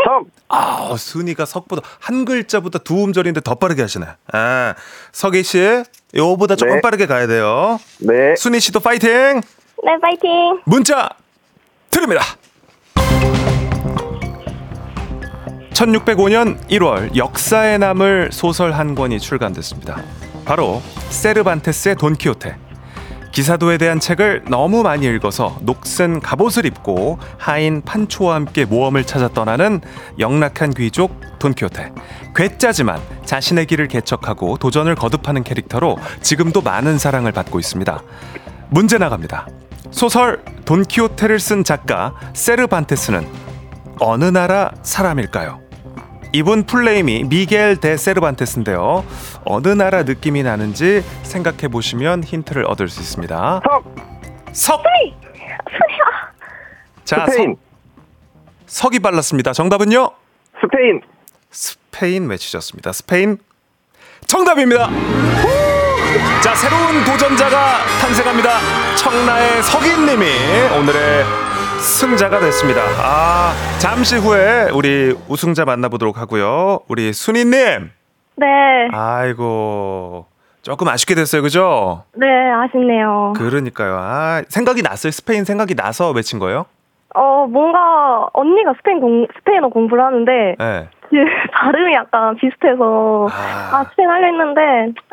[0.06, 0.26] 석!
[0.50, 4.06] 아 순이가 석보다 한 글자보다 두 음절인데 더 빠르게 하시네.
[4.34, 4.74] 아
[5.12, 5.84] 석희 씨
[6.16, 6.82] 요거보다 조금 네.
[6.82, 7.80] 빠르게 가야 돼요.
[8.00, 8.36] 네.
[8.36, 9.10] 순이 씨도 파이팅.
[9.82, 10.30] 네, 파이팅!
[10.66, 11.10] 문자
[11.90, 12.22] 드립니다.
[15.74, 20.04] 1605년 1월 역사에 남을 소설 한 권이 출간됐습니다.
[20.44, 22.69] 바로 세르반테스의 돈키호테.
[23.32, 29.82] 기사도에 대한 책을 너무 많이 읽어서 녹슨 갑옷을 입고 하인 판초와 함께 모험을 찾아 떠나는
[30.18, 31.92] 영락한 귀족 돈키호테.
[32.36, 38.02] 괴짜지만 자신의 길을 개척하고 도전을 거듭하는 캐릭터로 지금도 많은 사랑을 받고 있습니다.
[38.70, 39.48] 문제 나갑니다.
[39.92, 43.28] 소설 돈키호테를 쓴 작가 세르반테스는
[44.00, 45.69] 어느 나라 사람일까요?
[46.32, 49.04] 이분 플레임이 미겔 데 세르반테스인데요.
[49.46, 53.62] 어느 나라 느낌이 나는지 생각해 보시면 힌트를 얻을 수 있습니다.
[53.64, 53.84] 석
[54.54, 54.84] 석.
[57.04, 57.56] 자, 스페인
[58.68, 59.54] 석, 석이 발랐습니다.
[59.54, 60.12] 정답은요?
[60.62, 61.02] 스페인
[61.50, 62.92] 스페인 외치셨습니다.
[62.92, 63.38] 스페인
[64.28, 64.90] 정답입니다.
[66.42, 68.60] 자, 새로운 도전자가 탄생합니다.
[68.96, 70.26] 청라의 석인님이
[70.78, 71.49] 오늘의
[71.82, 72.82] 승자가 됐습니다.
[73.02, 76.82] 아, 잠시 후에 우리 우승자 만나보도록 하고요.
[76.88, 77.92] 우리 순이님.
[78.36, 78.48] 네,
[78.92, 80.26] 아이고.
[80.62, 81.42] 조금 아쉽게 됐어요.
[81.42, 82.04] 그죠?
[82.16, 83.34] 네, 아쉽네요.
[83.38, 83.98] 그러니까요.
[84.00, 85.12] 아, 생각이 났어요.
[85.12, 86.66] 스페인 생각이 나서 외친 거예요?
[87.16, 90.90] 어, 뭔가 언니가 스페인 공, 스페인어 공부를 하는데 네.
[91.10, 91.16] 그
[91.54, 93.70] 발음이 약간 비슷해서 아.
[93.78, 94.62] 아, 스페인 하려 했는데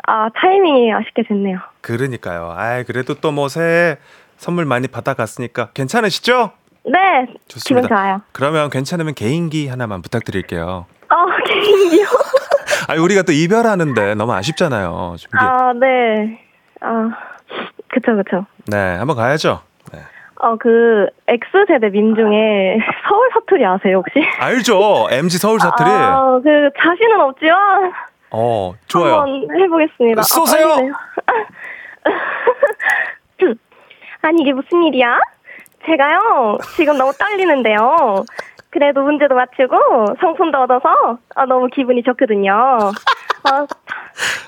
[0.05, 1.57] 아, 타이밍이 아쉽게 됐네요.
[1.81, 2.53] 그러니까요.
[2.55, 3.97] 아, 그래도 또 뭐 새해
[4.37, 6.51] 선물 많이 받아갔으니까 괜찮으시죠?
[6.85, 7.87] 네, 좋습니다.
[7.87, 8.21] 기분 좋아요.
[8.31, 10.85] 그러면 괜찮으면 개인기 하나만 부탁드릴게요.
[11.09, 12.05] 아, 개인기요?
[12.87, 15.15] 아, 우리가 또 이별하는데 너무 아쉽잖아요.
[15.17, 15.37] 준비.
[15.37, 16.39] 아, 네.
[16.81, 17.09] 아,
[17.89, 18.45] 그쵸, 그쵸.
[18.67, 19.61] 네, 한번 가야죠.
[19.91, 19.99] 네.
[20.39, 22.77] 어, 그, X세대 민 중에
[23.09, 24.25] 서울 사투리 아세요, 혹시?
[24.39, 25.07] 알죠?
[25.11, 25.89] MG 서울 사투리.
[25.89, 27.91] 아, 그, 자신은 없지만,
[28.31, 29.21] 어, 좋아요.
[29.21, 30.19] 한번 해보겠습니다.
[30.21, 30.67] 아, 쏘세요!
[30.67, 30.93] 떨리네요.
[34.27, 35.17] 아니, 이게 무슨 일이야?
[35.85, 38.25] 제가요, 지금 너무 떨리는데요.
[38.69, 42.51] 그래도 문제도 맞추고 상품도 얻어서 아, 너무 기분이 좋거든요.
[42.51, 42.91] 어,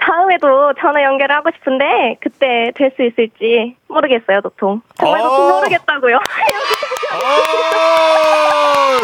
[0.02, 4.82] 다음에도 전화 연결을 하고 싶은데 그때 될 수 있을지 모르겠어요, 도통.
[5.00, 5.54] 정말 도통 어.
[5.60, 6.18] 모르겠다고요.
[6.18, 6.22] 어,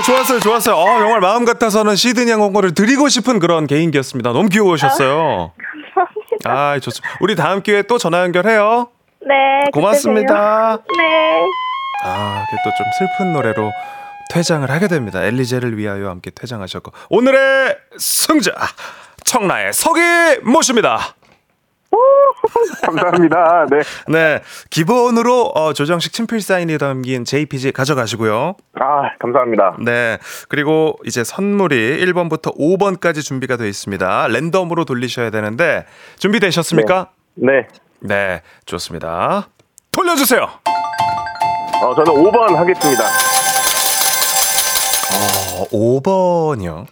[0.05, 0.75] 좋았어요, 좋았어요.
[0.75, 4.33] 어, 정말 마음 같아서는 시드니 항공권을 드리고 싶은 그런 개인기였습니다.
[4.33, 5.53] 너무 귀여우셨어요.
[5.95, 6.51] 감사합니다.
[6.51, 7.17] 아, 좋습니다.
[7.21, 8.89] 우리 다음 기회에 또 전화 연결해요.
[9.25, 9.63] 네.
[9.73, 10.77] 고맙습니다.
[10.97, 11.45] 네.
[12.05, 13.71] 아, 그게 또 좀 슬픈 노래로
[14.31, 15.23] 퇴장을 하게 됩니다.
[15.23, 18.51] 엘리제를 위하여 함께 퇴장하셨고 오늘의 승자
[19.23, 19.99] 청라의 석이
[20.43, 20.99] 모십니다.
[22.85, 23.65] 감사합니다.
[23.71, 23.79] 네.
[24.11, 28.55] 네, 기본으로 어, 조정식 친필 사인이 담긴 JPG 가져가시고요.
[28.79, 29.77] 아 감사합니다.
[29.83, 30.17] 네,
[30.49, 34.27] 그리고 이제 선물이 1번부터 5번까지 준비가 되어 있습니다.
[34.27, 35.85] 랜덤으로 돌리셔야 되는데
[36.19, 37.09] 준비되셨습니까?
[37.35, 37.51] 네.
[37.53, 37.67] 네,
[38.65, 39.47] 좋습니다.
[39.91, 40.41] 돌려주세요.
[40.43, 43.03] 어, 저는 5번 하겠습니다.
[45.13, 46.85] 어, 5번이요.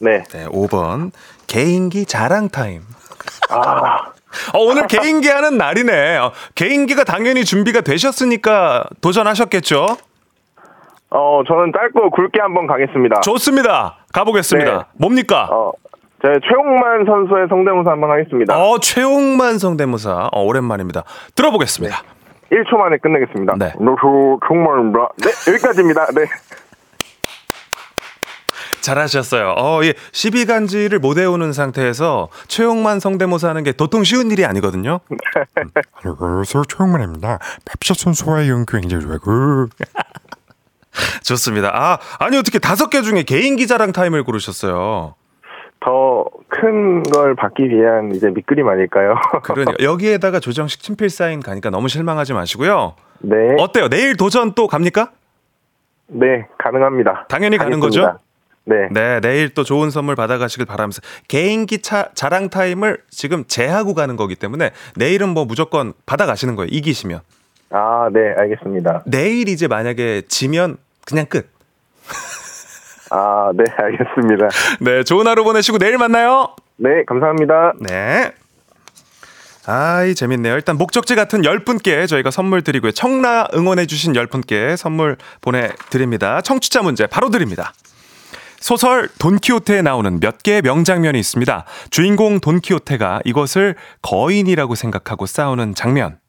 [0.00, 0.22] 네.
[0.32, 1.12] 네, 5번
[1.46, 2.82] 개인기 자랑 타임.
[3.50, 4.12] 아
[4.54, 6.16] 어, 오늘 개인기 하는 날이네.
[6.16, 9.96] 어, 개인기가 당연히 준비가 되셨으니까 도전하셨겠죠?
[11.10, 13.20] 어, 저는 짧고 굵게 한번 가겠습니다.
[13.20, 13.98] 좋습니다.
[14.12, 14.70] 가보겠습니다.
[14.78, 14.84] 네.
[14.94, 15.48] 뭡니까?
[15.52, 15.72] 어,
[16.22, 18.56] 제 최홍만 선수의 성대모사 한번 하겠습니다.
[18.56, 20.28] 어, 최홍만 성대모사.
[20.30, 21.02] 어, 오랜만입니다.
[21.34, 21.96] 들어보겠습니다.
[22.52, 23.54] 1초 만에 끝내겠습니다.
[23.58, 23.72] 네.
[23.80, 23.96] 너
[24.46, 25.08] 정말입니다.
[25.18, 26.06] 네, 여기까지입니다.
[26.14, 26.26] 네.
[28.82, 29.54] 잘하셨어요.
[29.58, 29.92] 어, 예.
[29.92, 35.00] 12간지를 못 외우는 상태에서 최홍만 성대모사 하는 게 도통 쉬운 일이 아니거든요.
[36.04, 37.38] 안녕하세요 최영만입니다.
[37.80, 39.18] 펩시 선수와의 연기 굉장히 좋아요.
[41.24, 41.70] 좋습니다.
[41.72, 45.14] 아, 아니 어떻게 다섯 개 중에 개인 기 자랑 타임을 고르셨어요.
[45.84, 46.24] 더
[46.60, 49.14] 큰 걸 받기 위한 이제 밑그림 아닐까요?
[49.42, 52.94] 그러니까 여기에다가 조정식 친필 사인 가니까 너무 실망하지 마시고요.
[53.20, 53.36] 네.
[53.58, 53.88] 어때요?
[53.88, 55.10] 내일 도전 또 갑니까?
[56.08, 57.26] 네, 가능합니다.
[57.28, 58.12] 당연히 가는 가겠습니다.
[58.12, 58.18] 거죠?
[58.64, 58.88] 네.
[58.92, 64.36] 네, 내일 또 좋은 선물 받아가시길 바라면서 개인기 차, 자랑 타임을 지금 제하고 가는 거기
[64.36, 66.68] 때문에 내일은 뭐 무조건 받아가시는 거예요.
[66.70, 67.20] 이기시면.
[67.70, 69.02] 아, 네, 알겠습니다.
[69.06, 70.76] 내일 이제 만약에 지면
[71.06, 71.50] 그냥 끝.
[73.14, 74.48] 아, 네, 알겠습니다.
[74.80, 76.56] 네, 좋은 하루 보내시고 내일 만나요.
[76.76, 77.74] 네, 감사합니다.
[77.78, 78.32] 네.
[79.66, 80.54] 아이, 재밌네요.
[80.54, 82.90] 일단 목적지 같은 10분께 저희가 선물 드리고요.
[82.90, 86.40] 청라 응원해주신 10분께 선물 보내드립니다.
[86.40, 87.72] 청취자 문제 바로 드립니다.
[88.58, 91.64] 소설 돈키호테에 나오는 몇 개의 명장면이 있습니다.
[91.90, 96.21] 주인공 돈키호테가 이것을 거인이라고 생각하고 싸우는 장면.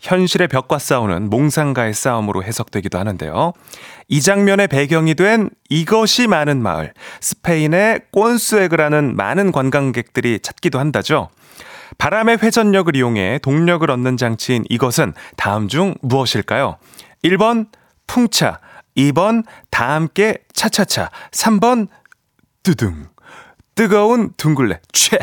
[0.00, 3.52] 현실의 벽과 싸우는 몽상가의 싸움으로 해석되기도 하는데요.
[4.08, 11.28] 이 장면의 배경이 된 이것이 많은 마을, 스페인의 꼰스에그라는 많은 관광객들이 찾기도 한다죠.
[11.98, 16.78] 바람의 회전력을 이용해 동력을 얻는 장치인 이것은 다음 중 무엇일까요?
[17.22, 17.66] 1번
[18.06, 18.58] 풍차,
[18.96, 21.88] 2번 다 함께 차차차, 3번
[22.62, 23.06] 뜨둥
[23.74, 25.18] 뜨거운 둥글레 최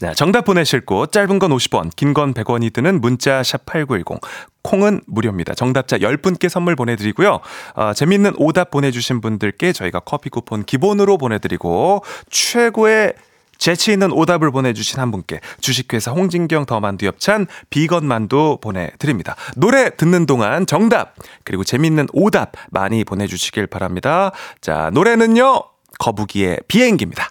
[0.00, 4.20] 자, 정답 보내실 곳 짧은 건 50원, 긴 건 100원이 드는 문자 샵 8910.
[4.62, 5.54] 콩은 무료입니다.
[5.54, 7.40] 정답자 10분께 선물 보내드리고요.
[7.74, 13.14] 어, 재밌는 오답 보내주신 분들께 저희가 커피 쿠폰 기본으로 보내드리고 최고의
[13.58, 19.36] 재치 있는 오답을 보내주신 한 분께 주식회사 홍진경 더 만두 엽찬 비건 만두 보내드립니다.
[19.56, 21.14] 노래 듣는 동안 정답
[21.44, 24.32] 그리고 재밌는 오답 많이 보내주시길 바랍니다.
[24.62, 25.62] 자 노래는요
[25.98, 27.28] 거북이의 비행기입니다.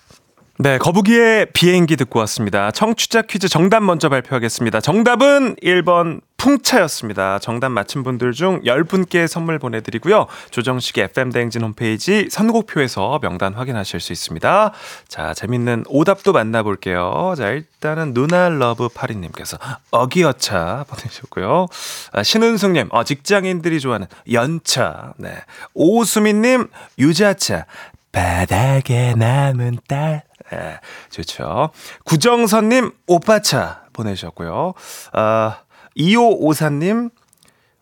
[0.61, 2.69] 네, 거북이의 비행기 듣고 왔습니다.
[2.71, 4.81] 청취자 퀴즈 정답 먼저 발표하겠습니다.
[4.81, 7.39] 정답은 1번 풍차였습니다.
[7.39, 10.27] 정답 맞힌 분들 중 10분께 선물 보내드리고요.
[10.51, 14.73] 조정식의 FM대행진 홈페이지 선곡표에서 명단 확인하실 수 있습니다.
[15.07, 17.35] 자, 재밌는 오답도 만나볼게요.
[17.37, 19.57] 자, 일단은 누나 러브 파리님께서
[19.91, 21.67] 어기여차 보내셨고요.
[22.11, 25.13] 아, 신은숙님, 어, 직장인들이 좋아하는 연차.
[25.15, 25.37] 네.
[25.73, 27.65] 오수민님, 유자차.
[28.11, 30.23] 바닥에 남은 딸.
[30.53, 30.79] 예,
[31.11, 31.69] 좋죠.
[32.05, 34.73] 구정선님, 오빠차 보내주셨고요.
[35.13, 35.57] 아,
[35.95, 37.11] 2554님,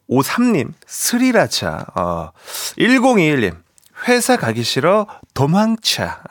[0.09, 1.85] 53님, 스리라차.
[1.95, 2.31] 어,
[2.77, 3.55] 1021님,
[4.07, 6.21] 회사 가기 싫어, 도망차.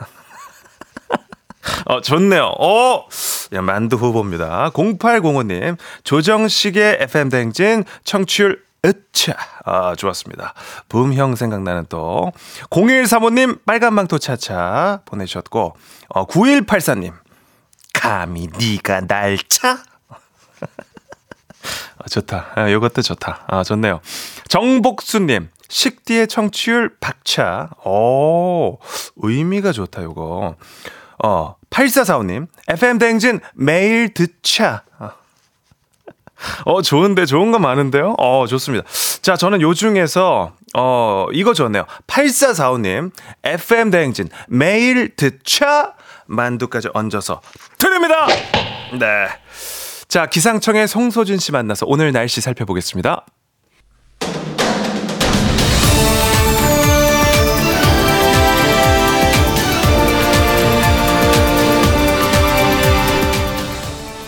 [1.86, 2.52] 어, 좋네요.
[2.58, 3.08] 어,
[3.54, 4.70] 야, 만두 후보입니다.
[4.70, 9.36] 0805님, 조정식의 FM대행진 청취율 으차.
[9.64, 10.54] 아, 좋았습니다.
[10.88, 12.32] 붐형 생각나는 또.
[12.70, 15.76] 0135님, 빨간망토 차차 보내주셨고,
[16.08, 17.12] 어, 9184님,
[17.92, 19.78] 감히 네가 날 차?
[21.98, 22.52] 아, 좋다.
[22.54, 23.44] 아, 요것도 좋다.
[23.48, 24.00] 아, 좋네요.
[24.48, 27.70] 정복수님, 식디의 청취율 박차.
[27.84, 28.78] 오,
[29.16, 30.54] 의미가 좋다, 요거.
[31.24, 34.84] 어, 8445님, FM대행진 매일 듣차.
[34.98, 35.12] 아.
[36.64, 38.14] 어, 좋은데, 좋은 거 많은데요?
[38.18, 38.84] 어, 좋습니다.
[39.22, 41.84] 자, 저는 요 중에서, 어, 이거 좋네요.
[42.06, 43.10] 8445님,
[43.44, 45.94] FM 대행진, 매일 듣차
[46.26, 47.40] 만두까지 얹어서
[47.78, 48.26] 드립니다!
[48.98, 49.28] 네.
[50.08, 53.24] 자, 기상청의 송소진 씨 만나서 오늘 날씨 살펴보겠습니다.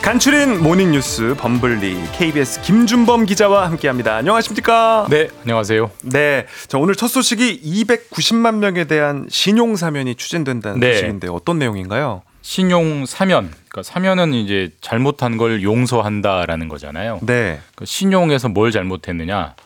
[0.09, 4.17] 간추린 모닝뉴스 범블리 KBS 김준범 기자와 함께합니다.
[4.17, 5.07] 안녕하십니까?
[5.11, 5.91] 네, 안녕하세요.
[6.05, 10.95] 네, 자 오늘 첫 소식이 290만 명에 대한 신용 사면이 추진된다는 네.
[10.95, 12.23] 소식인데 어떤 내용인가요?
[12.41, 13.51] 신용 사면.
[13.69, 17.19] 그러니까 사면은 이제 잘못한 걸 용서한다라는 거잖아요.
[17.21, 19.57] 네, 그 신용에서 뭘 잘못했느냐?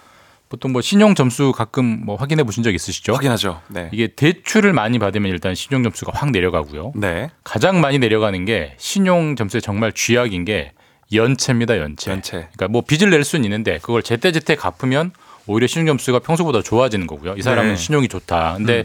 [0.52, 3.14] 보통 뭐 신용 점수 가끔 뭐 확인해 보신 적 있으시죠?
[3.14, 3.62] 확인하죠.
[3.68, 6.92] 네, 이게 대출을 많이 받으면 일단 신용 점수가 확 내려가고요.
[6.94, 10.72] 네, 가장 많이 내려가는 게 신용 점수의 정말 쥐약인 게
[11.10, 12.10] 연체입니다, 연체.
[12.10, 12.32] 연체.
[12.36, 15.12] 그러니까 뭐 빚을 낼 수는 있는데 그걸 제때제때 갚으면
[15.46, 17.34] 오히려 신용 점수가 평소보다 좋아지는 거고요.
[17.38, 17.76] 이 사람은 네.
[17.76, 18.56] 신용이 좋다.
[18.58, 18.84] 근데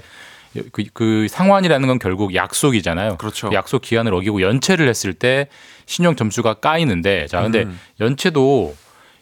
[0.71, 3.17] 그, 그 상환이라는 건 결국 약속이잖아요.
[3.17, 3.49] 그렇죠.
[3.49, 5.49] 그 약속 기한을 어기고 연체를 했을 때
[5.85, 7.77] 신용 점수가 까이는데 자, 근데 음.
[7.99, 8.73] 연체도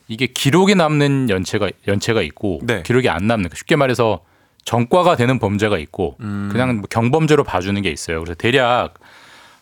[0.08, 2.84] 이게 기록에 남는 연체가 연체가 있고 네.
[2.84, 4.22] 기록이 안 남는 쉽게 말해서
[4.64, 6.50] 전과가 되는 범죄가 있고 음.
[6.52, 8.20] 그냥 뭐 경범죄로 봐주는 게 있어요.
[8.20, 8.96] 그래서 대략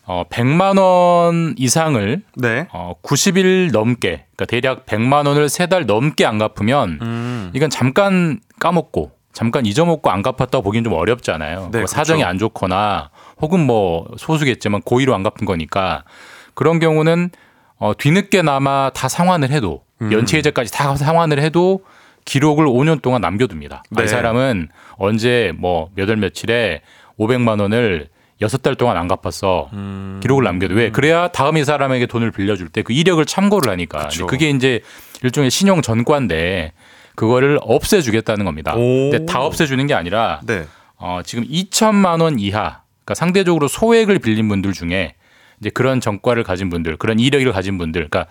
[0.06, 6.26] 어 100만 원 이상을 네, 어 90일 넘게 그러니까 대략 100만 원을 세 달 넘게
[6.26, 11.70] 안 갚으면 음, 이건 잠깐 까먹고 잠깐 잊어먹고 안 갚았다고 보기엔 좀 어렵잖아요.
[11.72, 12.28] 네, 뭐 사정이 그렇죠.
[12.30, 16.04] 안 좋거나 혹은 뭐 소수겠지만 고의로 안 갚은 거니까
[16.52, 17.30] 그런 경우는
[17.78, 20.12] 어, 뒤늦게나마 다 상환을 해도 음.
[20.12, 21.84] 연체 이자까지 다 상환을 해도
[22.24, 23.76] 기록을 5년 동안 남겨둡니다.
[23.84, 24.04] 아, 네.
[24.04, 26.80] 이 사람은 언제 뭐 몇 월 며칠에
[27.18, 28.08] 500만 원을
[28.40, 29.70] 여섯 달 동안 안 갚았어.
[29.72, 30.18] 음.
[30.22, 30.90] 기록을 남겨도 왜?
[30.90, 34.08] 그래야 다음 이 사람에게 돈을 빌려줄 때 그 이력을 참고를 하니까.
[34.08, 34.26] 그쵸.
[34.26, 34.80] 그게 이제
[35.22, 36.72] 일종의 신용 전과인데
[37.14, 38.74] 그거를 없애주겠다는 겁니다.
[38.74, 39.10] 오.
[39.10, 40.64] 근데 다 없애주는 게 아니라 네,
[40.96, 45.14] 어, 지금 2천만 원 이하, 그러니까 상대적으로 소액을 빌린 분들 중에
[45.60, 48.30] 이제 그런 전과를 가진 분들, 그런 이력을 가진 분들, 그러니까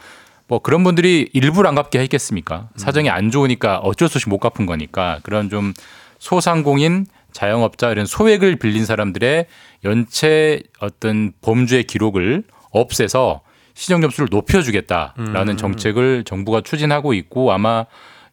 [0.54, 2.70] 뭐 그런 분들이 일부러 안 갚게 했겠습니까?
[2.76, 5.74] 사정이 안 좋으니까 어쩔 수 없이 못 갚은 거니까 그런 좀
[6.20, 9.48] 소상공인 자영업자 이런 소액을 빌린 사람들의
[9.84, 13.42] 연체 어떤 범죄 기록을 없애서
[13.74, 17.88] 신용 점수를 높여주겠다라는 정책을 정부가 추진하고 있고 아마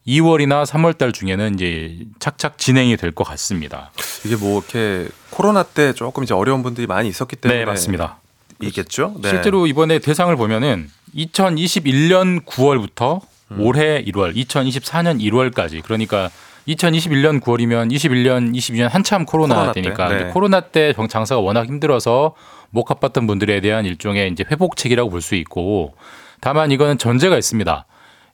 [0.05, 3.89] 2월이나 3월 달 중에는 이제 착착 진행이 될 것 같습니다.
[4.23, 8.19] 이게 뭐 이렇게 코로나 때 조금 이제 어려운 분들이 많이 있었기 때문에 네, 맞습니다.
[8.61, 9.15] 이겠죠.
[9.23, 9.29] 네.
[9.29, 13.21] 실제로 이번에 대상을 보면은 2021년 9월부터
[13.57, 16.29] 올해 1월, 2024년 1월까지 그러니까
[16.69, 20.15] 2021년 9월이면 21년, 22년 한참 코로나, 코로나 때, 때니까 네.
[20.15, 22.35] 이제 코로나 때 정- 장사가 워낙 힘들어서
[22.69, 25.95] 못 갚았던 분들에 대한 일종의 이제 회복책이라고 볼 수 있고
[26.39, 27.85] 다만 이거는 전제가 있습니다.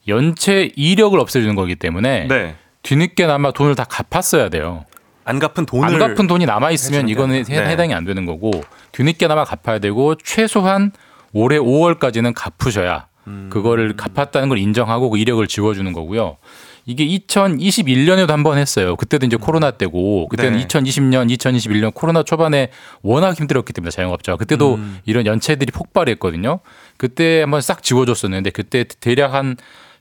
[0.08, 4.86] 연체 이력을 없애주는 거기 때문에 네, 뒤늦게나마 돈을 다 갚았어야 돼요.
[5.26, 7.44] 안 갚은 돈을 안 갚은 돈이 남아 있으면 이거는.
[7.44, 7.56] 네.
[7.66, 8.52] 해당이 안 되는 거고
[8.94, 10.92] 뒤늦게나마 갚아야 되고 최소한
[11.38, 13.08] 올해 5월까지는 갚으셔야
[13.50, 16.38] 그거를 갚았다는 걸 인정하고 그 이력을 지워주는 거고요.
[16.86, 18.96] 이게 2021년에도 한 번 했어요.
[18.96, 20.66] 그때도 이제 코로나 때고 그때는 네.
[20.66, 22.70] 2020년, 2021년 코로나 초반에
[23.02, 26.60] 워낙 힘들었기 때문에 자영업자가 그때도 이런 연체들이 폭발했거든요.
[26.96, 29.58] 그때 한번 싹 지워줬었는데 그때 대략 한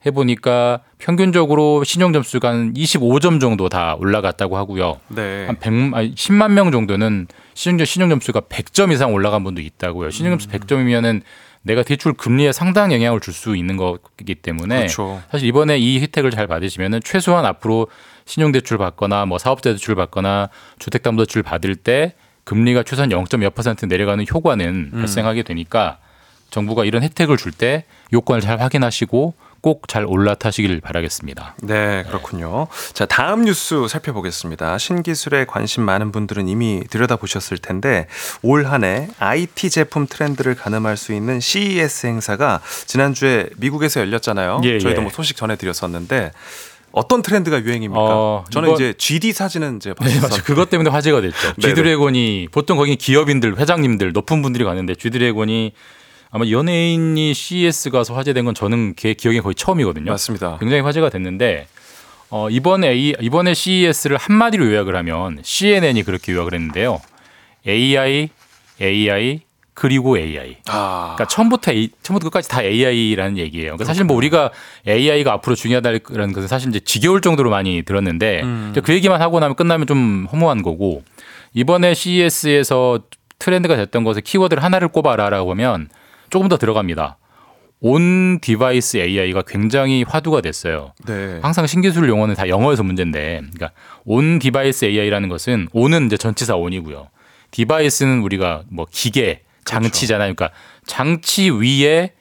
[0.06, 5.00] 해보니까 평균적으로 신용 점수가 한 25점 정도 다 올라갔다고 하고요.
[5.08, 5.46] 네.
[5.46, 10.10] 한 100, 아니, 10만 명 정도는 신용, 신용 점수가 100점 이상 올라간 분도 있다고요.
[10.10, 10.38] 신용 음.
[10.38, 11.22] 점수 100점이면은
[11.62, 15.20] 내가 대출 금리에 상당 영향을 줄 수 있는 거기 때문에 그렇죠.
[15.30, 17.88] 사실 이번에 이 혜택을 잘 받으시면은 최소한 앞으로
[18.24, 20.48] 신용 대출 받거나 뭐 사업자 대출 받거나
[20.78, 24.98] 주택담보대출 받을 때 금리가 최소한 0.몇 퍼센트 내려가는 효과는 음.
[25.00, 25.98] 발생하게 되니까
[26.50, 31.56] 정부가 이런 혜택을 줄 때 요건을 잘 확인하시고 꼭 잘 올라타시길 바라겠습니다.
[31.62, 32.66] 네, 그렇군요.
[32.92, 34.78] 자, 다음 뉴스 살펴보겠습니다.
[34.78, 38.06] 신기술에 관심 많은 분들은 이미 들여다보셨을 텐데
[38.42, 44.60] 올 한 해 IT 제품 트렌드를 가늠할 수 있는 CES 행사가 지난주에 미국에서 열렸잖아요.
[44.64, 45.02] 예, 저희도 예.
[45.02, 46.32] 뭐 소식 전해드렸었는데
[46.92, 48.00] 어떤 트렌드가 유행입니까?
[48.00, 50.42] 어, 저는 이제 GD 사진은 이제 네, 봤었는데 맞아요.
[50.44, 51.52] 그것 때문에 화제가 됐죠.
[51.56, 51.74] 네네.
[51.74, 55.72] 쥐드래곤이 보통 거기 기업인들, 회장님들, 높은 분들이 가는데 쥐드래곤이
[56.36, 60.10] 아마 연예인이 CES 가서 화제된 건 저는 제 기억에 거의 처음이거든요.
[60.10, 60.58] 맞습니다.
[60.60, 61.66] 굉장히 화제가 됐는데
[62.28, 67.00] 어, 이번에 이- 이번에 CES를 한마디로 요약을 하면 CNN이 그렇게 요약을 했는데요.
[67.66, 68.28] AI,
[68.82, 69.40] AI
[69.72, 70.58] 그리고 AI.
[70.68, 73.68] 아, 그러니까 처음부터 A, 처음부터 끝까지 다 AI라는 얘기예요.
[73.68, 74.50] 그러니까 사실 뭐 우리가
[74.86, 78.68] AI가 앞으로 중요하다는 것은 사실 이제 지겨울 정도로 많이 들었는데 음.
[78.72, 81.02] 이제 그 얘기만 하고 나면 끝나면 좀 허무한 거고
[81.54, 83.00] 이번에 CES에서
[83.38, 85.88] 트렌드가 됐던 것에 키워드를 하나를 꼽아라라고 하면
[86.30, 87.18] 조금 더 들어갑니다.
[87.80, 90.92] on-device AI가 굉장히 화두가 됐어요.
[91.06, 91.38] 네.
[91.42, 93.72] 항상 신기술 용어는 다 영어여서 문제인데, 그러니까
[94.04, 97.08] on-device AI라는 것은 on은 이제 전치사 on이고요.
[97.50, 100.34] device는 우리가 뭐 기계, 장치잖아요.
[100.34, 100.56] 그러니까
[100.86, 102.12] 장치 위에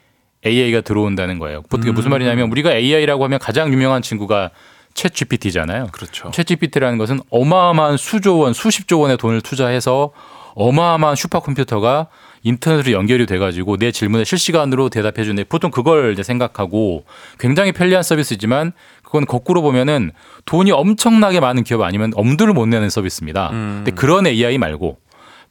[0.45, 1.61] AI가 들어온다는 거예요.
[1.63, 4.51] 보통 이게 무슨 말이냐면 우리가 AI라고 하면 가장 유명한 친구가
[4.93, 5.87] ChatGPT잖아요.
[5.91, 6.31] 그렇죠.
[6.31, 10.11] ChatGPT라는 것은 어마어마한 수조 원, 수십조 원의 돈을 투자해서
[10.55, 12.07] 어마어마한 슈퍼컴퓨터가
[12.45, 17.03] 인터넷으로 연결이 돼가지고 내 질문에 실시간으로 대답해주는 보통 그걸 이제 생각하고
[17.39, 18.71] 굉장히 편리한 서비스지만
[19.03, 20.11] 그건 거꾸로 보면은
[20.45, 23.49] 돈이 엄청나게 많은 기업 아니면 엄두를 못 내는 서비스입니다.
[23.49, 24.99] 근데 그런 AI 말고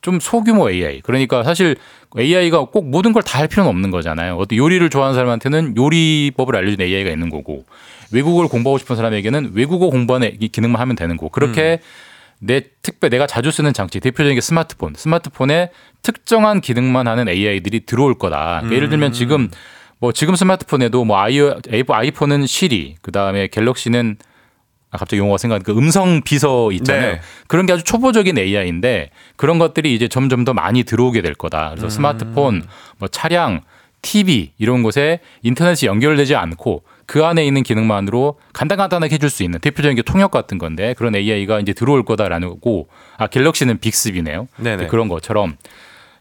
[0.02, 1.00] 좀 소규모 AI.
[1.00, 1.76] 그러니까 사실
[2.16, 4.36] AI가 꼭 모든 걸 다 할 필요는 없는 거잖아요.
[4.36, 7.64] 어떤 요리를 좋아하는 사람한테는 요리법을 알려주는 AI가 있는 거고
[8.12, 11.80] 외국어를 공부하고 싶은 사람에게는 외국어 공부하는 이 기능만 하면 되는 거고 그렇게
[12.40, 15.70] 내 특별 내가 자주 쓰는 장치 대표적인 게 스마트폰 스마트폰에
[16.02, 18.60] 특정한 기능만 하는 AI들이 들어올 거다.
[18.60, 19.48] 그러니까 예를 들면 지금
[19.98, 21.38] 뭐 지금 스마트폰에도 뭐 아이
[21.88, 24.16] 아이폰은 시리 그다음에 갤럭시는
[24.90, 27.14] 아, 갑자기 용어가 생각 그 음성 비서 있잖아요.
[27.14, 27.20] 네.
[27.48, 31.70] 그런 게 아주 초보적인 AI인데 그런 것들이 이제 점점 더 많이 들어오게 될 거다.
[31.70, 32.62] 그래서 스마트폰,
[32.98, 33.62] 뭐 차량,
[34.02, 39.96] TV 이런 곳에 인터넷이 연결되지 않고 그 안에 있는 기능만으로 간단간단하게 해줄 수 있는 대표적인
[39.96, 44.48] 게 통역 같은 건데 그런 AI가 이제 들어올 거다라는 거고 아 갤럭시는 빅스비네요.
[44.58, 44.86] 네네.
[44.86, 45.56] 그런 것처럼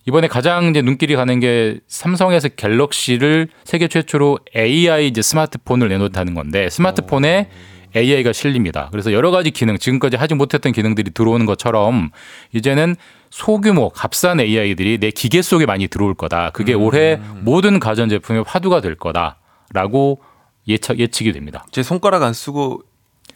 [0.06, 6.70] 이번에 가장 이제 눈길이 가는 게 삼성에서 갤럭시를 세계 최초로 AI 이제 스마트폰을 내놓다는 건데
[6.70, 7.50] 스마트폰에
[7.96, 8.90] AI가 실립니다.
[8.92, 12.10] 그래서 여러 가지 기능, 지금까지 하지 못했던 기능들이 들어오는 것처럼
[12.52, 12.96] 이제는
[13.30, 16.50] 소규모 값싼 AI들이 내 기계 속에 많이 들어올 거다.
[16.52, 19.38] 그게 올해 모든 가전 제품의 화두가 될 거다
[19.72, 20.22] 라고
[20.68, 21.66] 예측 예측이 됩니다.
[21.72, 22.84] 제 손가락 안 쓰고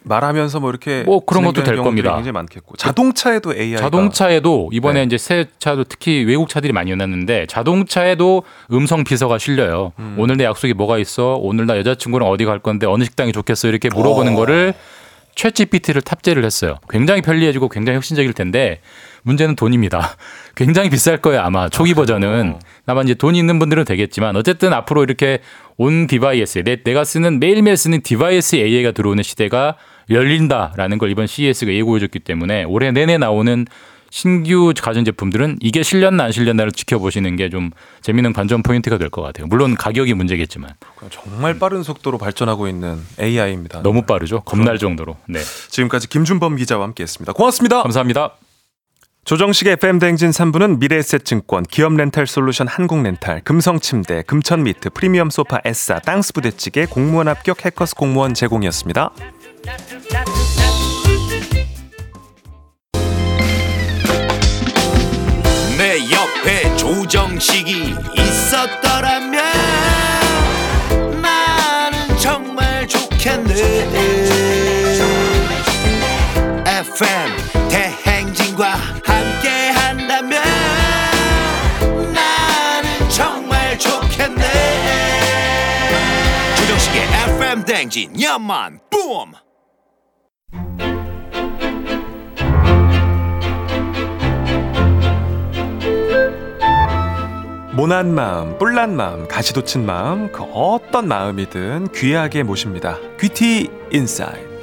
[0.03, 2.15] 말하면서 뭐 이렇게 뭐 그런 것도 될 겁니다.
[2.15, 5.05] 굉장히 많겠고 자동차에도 AI가 자동차에도 이번에 네.
[5.05, 9.91] 이제 새 차도 특히 외국 차들이 많이 나는데 자동차에도 음성 비서가 실려요.
[9.99, 10.15] 음.
[10.17, 11.35] 오늘 내 약속이 뭐가 있어?
[11.41, 13.67] 오늘 나 여자친구랑 어디 갈 건데 어느 식당이 좋겠어?
[13.67, 14.73] 이렇게 물어보는 거를
[15.35, 16.77] 챗 GPT를 탑재를 했어요.
[16.89, 18.81] 굉장히 편리해지고 굉장히 혁신적일 텐데
[19.21, 20.15] 문제는 돈입니다.
[20.55, 22.59] 굉장히 비쌀 거예요 아마 초기 버전은.
[22.87, 25.39] 다만 이제 돈이 있는 분들은 되겠지만 어쨌든 앞으로 이렇게
[25.77, 29.75] on device에 내, 내가 쓰는 매일매일 쓰는 device AI가 들어오는 시대가
[30.09, 33.65] 열린다라는 걸 이번 CES가 예고해줬기 때문에 올해 내내 나오는
[34.09, 37.71] 신규 가전제품들은 이게 실렸나 안 실렸나를 지켜보시는 게 좀
[38.01, 39.47] 재미있는 관전 포인트가 될 것 같아요.
[39.47, 40.71] 물론 가격이 문제겠지만
[41.11, 43.83] 정말 빠른 속도로 발전하고 있는 AI입니다.
[43.83, 44.41] 너무 빠르죠.
[44.41, 45.17] 겁날 정도로.
[45.27, 45.39] 네.
[45.69, 47.33] 지금까지 김준범 기자와 함께했습니다.
[47.33, 47.83] 고맙습니다.
[47.83, 48.31] 감사합니다.
[49.27, 57.27] 조정식의 FM 대행진 3부는 미래에셋증권, 기업렌탈솔루션 한국렌탈, 금성침대, 금천미트, 프리미엄 소파 에싸, 땅스 부대찌개, 공무원
[57.27, 59.11] 합격 해커스 공무원 제공이었습니다.
[65.77, 69.43] 내 옆에 조정식이 있었더라면
[71.21, 73.53] 나는 정말 좋겠네
[76.65, 77.46] FM
[87.77, 89.33] 댕진 야만 뿜
[97.75, 102.97] 모난 마음, 뿔난 마음, 가시돋친 마음, 그 어떤 마음이든 귀하게 모십니다.
[103.19, 104.56] 귀티 인사이드.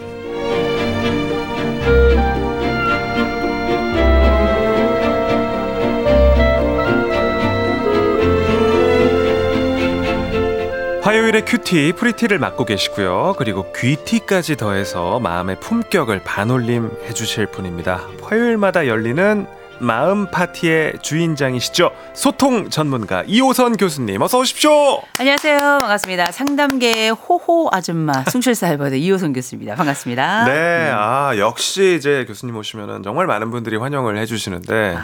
[11.24, 13.36] 화요일에 cutie, pretty를 맡고 계시고요.
[13.38, 18.02] 그리고 귀티까지 더해서 마음의 품격을 반올림 해주실 분입니다.
[18.22, 19.46] 화요일마다 열리는
[19.78, 21.92] 마음 파티의 주인장이시죠.
[22.12, 25.00] 소통 전문가 이호선 교수님 어서 오십시오.
[25.18, 25.56] 안녕하세요.
[25.56, 26.30] 반갑습니다.
[26.30, 29.76] 상담계의 호호 아줌마 숭실사 할버드 이호선 교수입니다.
[29.76, 30.44] 반갑습니다.
[30.44, 34.98] 네, 아 역시 이제 교수님 오시면은 정말 많은 분들이 환영을 해 주시는데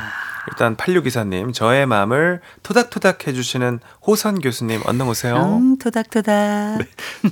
[0.48, 5.36] 일단 86기사님 저의 마음을 토닥토닥 해주시는 호선 교수님 언능 오세요.
[5.60, 6.78] 음, 토닥토닥.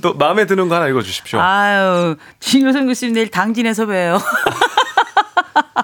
[0.01, 1.39] 또 마음에 드는 거 하나 읽어주십시오.
[1.39, 2.15] 아, 아유,
[2.53, 4.19] 이호선 교수님 내일 당진에서 봬요.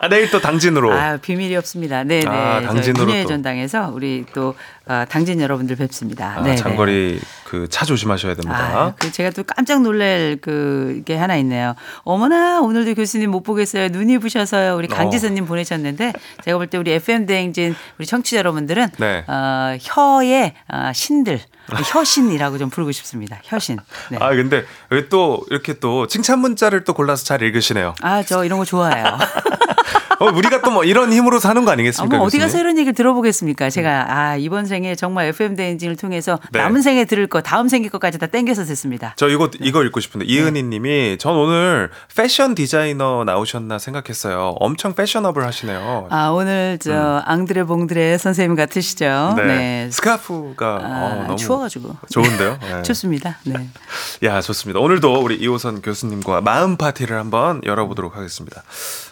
[0.10, 0.94] 내일 또 당진으로.
[0.94, 2.04] 아 비밀이 없습니다.
[2.04, 2.28] 네네.
[2.28, 3.26] 아, 당진으로 또.
[3.28, 4.56] 전당에서 우리 또
[4.88, 6.36] 아, 당진 여러분들 뵙습니다.
[6.40, 6.56] 아.
[6.56, 8.58] 장거리 그 차 조심하셔야 됩니다.
[8.58, 11.74] 아, 그 제가 또 깜짝 놀랄 그게 하나 있네요.
[12.04, 13.90] 어머나 오늘도 교수님 못 보겠어요.
[13.90, 14.76] 눈이 부셔서요.
[14.76, 16.14] 우리 강지선님 보내셨는데
[16.44, 19.24] 제가 볼 때 우리 FM 대행진 우리 청취자 여러분들은 네.
[19.28, 23.40] 어, 혀의 어, 신들 혀신이라고 좀 부르고 싶습니다.
[23.44, 23.78] 혀신.
[24.12, 24.18] 네.
[24.22, 27.94] 아 근데 왜 또 이렇게 또 칭찬 문자를 또 골라서 잘 읽으시네요.
[28.02, 29.06] 아, 저 이런 거 좋아해요.
[30.20, 32.18] 어, 우리가 또 뭐 이런 힘으로 사는 거 아, 아니겠습니까?
[32.18, 32.60] 뭐 어디 가서?
[32.60, 33.70] 이런 얘기를 들어보겠습니까?
[33.70, 36.60] 제가 아 이번 생에 정말 FM 대행진을 통해서 네.
[36.60, 39.14] 남은 생에 들을 거 다음 생에 것까지 다 땡겨서 듣습니다.
[39.16, 40.34] 저 이거 이거 읽고 싶은데 네.
[40.34, 44.56] 이은희님이 전 오늘 패션 디자이너 나오셨나 생각했어요.
[44.60, 46.08] 엄청 패셔너블 하시네요.
[46.10, 49.36] 아 오늘 저 앙드레 봉드레 선생님 같으시죠?
[49.38, 49.46] 네.
[49.46, 49.90] 네.
[49.92, 52.58] 스카프가 아, 어, 너무 추워가지고 좋은데요.
[52.68, 52.82] 네.
[52.84, 53.38] 좋습니다.
[53.46, 53.70] 네.
[54.28, 54.82] 야 좋습니다.
[54.82, 58.62] 오늘도 우리 이호선 교수님과 마음 파티를 한번 열어보도록 하겠습니다.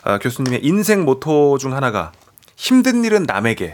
[0.04, 2.12] 아, 교수님의 인생 모토 중 하나가
[2.56, 3.74] 힘든 일은 남에게.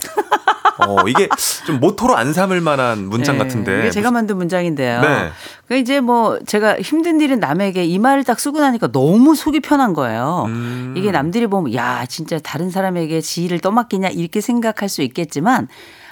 [0.87, 1.27] 어 이게
[1.65, 3.79] 좀 모토로 안 삼을 만한 문장 네, 같은데.
[3.79, 5.01] 이게 제가 만든 문장인데요.
[5.01, 5.29] 네.
[5.67, 9.93] 그 이제 뭐 제가 힘든 일은 남에게 이 말을 딱 쓰고 나니까 너무 속이 편한
[9.93, 10.45] 거예요.
[10.47, 10.93] 음.
[10.95, 15.67] 이게 남들이 보면 야 진짜 다른 사람에게 지휘를 떠맡기냐 이렇게 생각할 수 있겠지만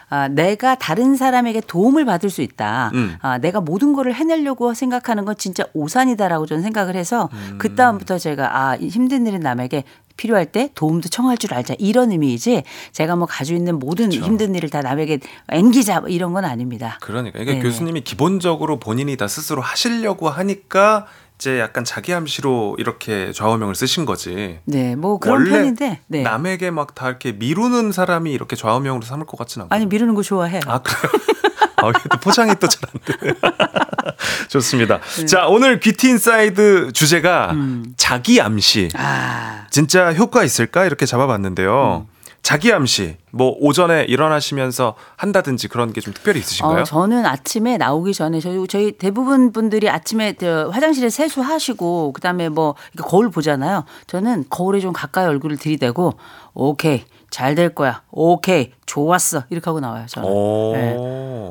[0.10, 2.91] 아, 내가 다른 사람에게 도움을 받을 수 있다.
[2.93, 3.18] 음.
[3.22, 8.58] 아, 내가 모든 거를 해내려고 생각하는 건 진짜 오산이다라고 저는 생각을 해서 그 다음부터 제가
[8.58, 9.84] 아, 이 힘든 일은 남에게
[10.18, 14.70] 필요할 때 도움도 청할 줄 알자 이런 의미이지 제가 뭐 가지고 있는 모든 힘든 일을
[14.70, 16.97] 다 남에게 앵기자 뭐 이런 건 아닙니다.
[17.01, 17.64] 그러니까 이게 네네.
[17.64, 21.05] 교수님이 기본적으로 본인이 다 스스로 하시려고 하니까
[21.40, 24.60] 이제 약간 자기 암시로 이렇게 좌우명을 쓰신 거지.
[24.66, 26.22] 네, 뭐 그런 원래 편인데 네.
[26.24, 29.76] 남에게 막 다 이렇게 미루는 사람이 이렇게 좌우명으로 삼을 것 같지는 않고.
[29.76, 30.62] 아니 미루는 거 좋아해요.
[30.66, 31.12] 아 그래요?
[31.78, 33.34] 아, 이게 또 포장이 또 잘 안 돼.
[34.50, 35.00] 좋습니다.
[35.20, 35.26] 네.
[35.26, 37.54] 자 오늘 귀티 인사이드 주제가
[37.98, 38.90] 자기 암시.
[38.96, 39.00] 음.
[39.00, 42.08] 아, 진짜 효과 있을까 이렇게 잡아봤는데요.
[42.48, 46.80] 자기 암시 뭐 오전에 일어나시면서 한다든지 그런 게 좀 특별히 있으신가요?
[46.80, 52.76] 어, 저는 아침에 나오기 전에 저희, 저희 대부분 분들이 아침에 저 화장실에 세수하시고 그다음에 뭐
[53.04, 53.84] 거울 보잖아요.
[54.08, 56.14] 저는 거울에 좀 가까이 얼굴을 들이대고
[56.54, 58.01] 오케이 잘 될 거야.
[58.11, 60.05] 오케이 좋았어 이렇게 하고 나와요.
[60.07, 60.30] 저는.
[60.30, 60.71] 오.
[60.73, 60.95] 네.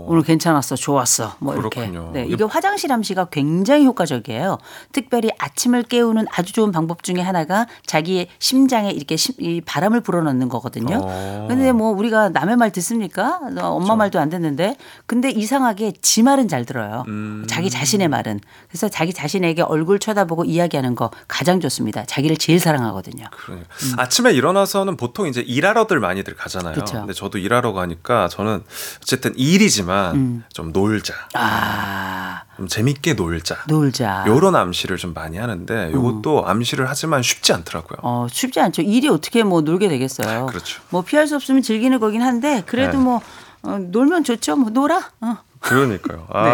[0.09, 2.11] 오늘 괜찮았어, 좋았어, 뭐 그렇군요.
[2.13, 2.21] 이렇게.
[2.23, 4.59] 네, 이게 화장실 암시가 굉장히 효과적이에요.
[4.93, 10.49] 특별히 아침을 깨우는 아주 좋은 방법 중에 하나가 자기의 심장에 이렇게 심- 이 바람을 불어넣는
[10.49, 11.01] 거거든요.
[11.03, 11.47] 어.
[11.49, 13.41] 근데 뭐 우리가 남의 말 듣습니까?
[13.61, 14.77] 어, 엄마 말도 안 듣는데.
[15.07, 17.05] 근데 이상하게 지 말은 잘 들어요.
[17.09, 17.45] 음.
[17.49, 18.41] 자기 자신의 말은.
[18.69, 22.05] 그래서 자기 자신에게 얼굴 쳐다보고 이야기하는 거 가장 좋습니다.
[22.05, 23.25] 자기를 제일 사랑하거든요.
[23.45, 26.75] 그러니까 아침에 일어나서는 보통 이제 일 하러들 많이들 가잖아요.
[26.75, 26.81] 음.
[26.81, 26.93] 그쵸.
[26.99, 28.63] 근데 저도 일하러 가니까 저는
[29.03, 31.29] 어쨌든 일이지만 좀 놀자, 음.
[31.35, 33.65] 아, 좀 재밌게 놀자.
[33.69, 34.25] 놀자.
[34.27, 37.99] 요런 암시를 좀 많이 하는데 요것도 암시를 하지만 쉽지 않더라고요.
[38.03, 38.83] 어, 쉽지 않죠.
[38.83, 40.47] 일이 어떻게 뭐 놀게 되겠어요.
[40.47, 40.81] 그렇죠.
[40.91, 43.05] 뭐 피할 수 없으면 즐기는 거긴 한데 그래도 네.
[43.05, 43.21] 뭐
[43.63, 44.57] 어, 놀면 좋죠.
[44.57, 45.11] 뭐 놀아.
[45.21, 45.39] 어.
[45.67, 46.27] 그러니까요.
[46.33, 46.51] 아, 네.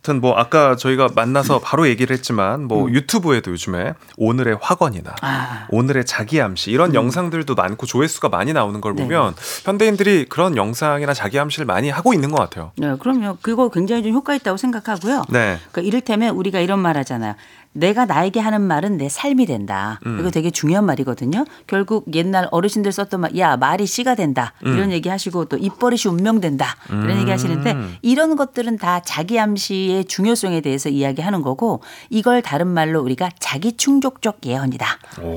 [0.00, 5.12] 하여튼 뭐 아까 저희가 만나서 바로 얘기를 했지만 뭐 유튜브에도 요즘에 오늘의 음.
[5.20, 5.66] 아.
[5.70, 9.02] 오늘의 자기 암시 이런 영상들도 많고 조회수가 많이 나오는 걸 네.
[9.02, 9.34] 보면
[9.64, 12.72] 현대인들이 그런 영상이나 자기 암시를 많이 하고 있는 것 같아요.
[12.76, 13.38] 네, 그럼요.
[13.42, 15.24] 그거 굉장히 좀 효과 있다고 생각하고요.
[15.28, 15.58] 네.
[15.70, 17.34] 그러니까 이를테면 우리가 이런 말 하잖아요.
[17.72, 20.00] 내가 나에게 하는 말은 내 삶이 된다.
[20.04, 20.18] 음.
[20.20, 21.44] 이거 되게 중요한 말이거든요.
[21.66, 24.52] 결국 옛날 어르신들 썼던 말, 야 말이 씨가 된다.
[24.64, 24.74] 음.
[24.74, 26.76] 이런 얘기 하시고 또 입버릇이 운명된다.
[26.88, 33.00] 이런 얘기 하시는데 이런 것들은 다 자기 암시의 중요성에 대해서 이야기하는 거고 이걸 다른 말로
[33.02, 34.86] 우리가 자기 충족적 예언이다.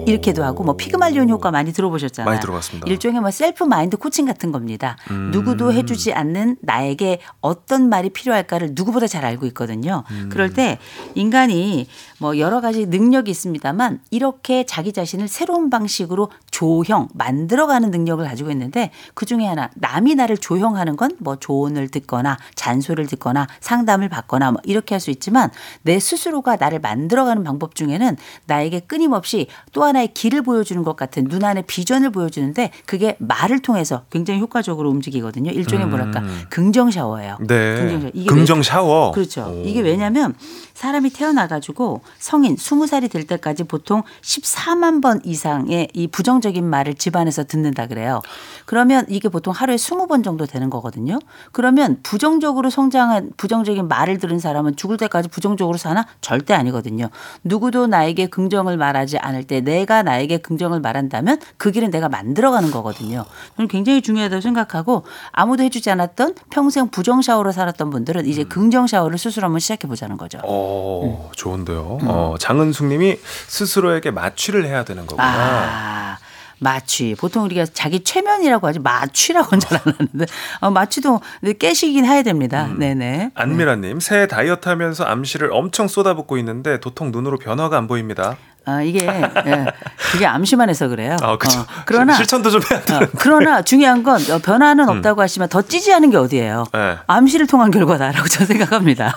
[0.08, 2.30] 이렇게도 하고 뭐 피그말리온 효과 많이 들어보셨잖아요.
[2.30, 2.90] 많이 들어봤습니다.
[2.90, 4.98] 일종의 뭐 self mind coaching 같은 겁니다.
[5.12, 5.30] 음.
[5.32, 10.04] 누구도 해주지 않는 나에게 어떤 말이 필요할까를 누구보다 잘 알고 있거든요.
[10.12, 10.30] 음.
[10.32, 10.80] 그럴 때
[11.16, 11.88] 인간이
[12.24, 18.92] 뭐 여러 가지 능력이 있습니다만 이렇게 자기 자신을 새로운 방식으로 조형 만들어가는 능력을 가지고 있는데
[19.14, 24.62] 그 중에 하나 남이 나를 조형하는 건 뭐 조언을 듣거나 잔소리를 듣거나 상담을 받거나 뭐
[24.64, 25.52] 이렇게 할 수 있지만
[25.84, 28.16] 내 스스로가 나를 만들어가는 방법 중에는
[28.46, 34.04] 나에게 끊임없이 또 하나의 길을 보여주는 것 같은 눈 안에 비전을 보여주는데 그게 말을 통해서
[34.10, 35.52] 굉장히 효과적으로 움직이거든요.
[35.52, 37.38] 일종의 뭐랄까 긍정 샤워예요.
[37.42, 37.76] 네.
[37.76, 38.12] 긍정 샤워.
[38.14, 39.12] 이게 긍정 왜- 샤워.
[39.12, 39.42] 그렇죠.
[39.54, 39.64] 오.
[39.66, 40.34] 이게 왜냐하면
[40.74, 47.88] 사람이 태어나가지고 성인 20살이 될 때까지 보통 14만 번 이상의 이 부정적인 말을 집안에서 듣는다
[47.88, 48.22] 그래요.
[48.66, 51.20] 그러면 이게 보통 하루에 20번 정도 되는 거거든요.
[51.52, 56.06] 그러면 부정적으로 성장한 부정적인 말을 들은 사람은 죽을 때까지 부정적으로 사나?
[56.22, 57.10] 절대 아니거든요.
[57.44, 63.26] 누구도 나에게 긍정을 말하지 않을 때 내가 나에게 긍정을 말한다면 그 길은 내가 만들어가는 거거든요.
[63.58, 69.18] 저는 굉장히 중요하다고 생각하고 아무도 해주지 않았던 평생 부정 샤워로 살았던 분들은 이제 긍정 샤워를
[69.18, 70.40] 스스로 한번 시작해 보자는 거죠.
[70.44, 72.00] 어, 좋은데요.
[72.08, 75.28] 어, 장은숙 님이 스스로에게 마취를 해야 되는 거구나.
[75.28, 76.18] 아,
[76.60, 77.16] 마취.
[77.20, 80.26] 보통 우리가 자기 최면이라고 하지 마취라고는 잘 안 하는데
[80.62, 81.20] 어, 마취도
[81.60, 82.70] 깨시긴 해야 됩니다.
[82.78, 83.32] 네네.
[83.36, 88.38] 안미라님, 새해 다이어트 하면서 암시를 엄청 쏟아붓고 있는데 도통 눈으로 변화가 안 보입니다.
[88.66, 89.66] 아, 이게 예,
[90.12, 91.18] 그게 암시만 해서 그래요.
[91.22, 91.60] 아, 그죠.
[91.60, 92.96] 어, 그러나 실천도 좀 해야 돼.
[92.96, 96.66] 어, 그러나 중요한 건 어, 변화는 없다고 하시면 더 찌지하는 게 어디예요?
[96.72, 96.98] 네.
[97.08, 99.14] 암시를 통한 결과다라고 저는 생각합니다.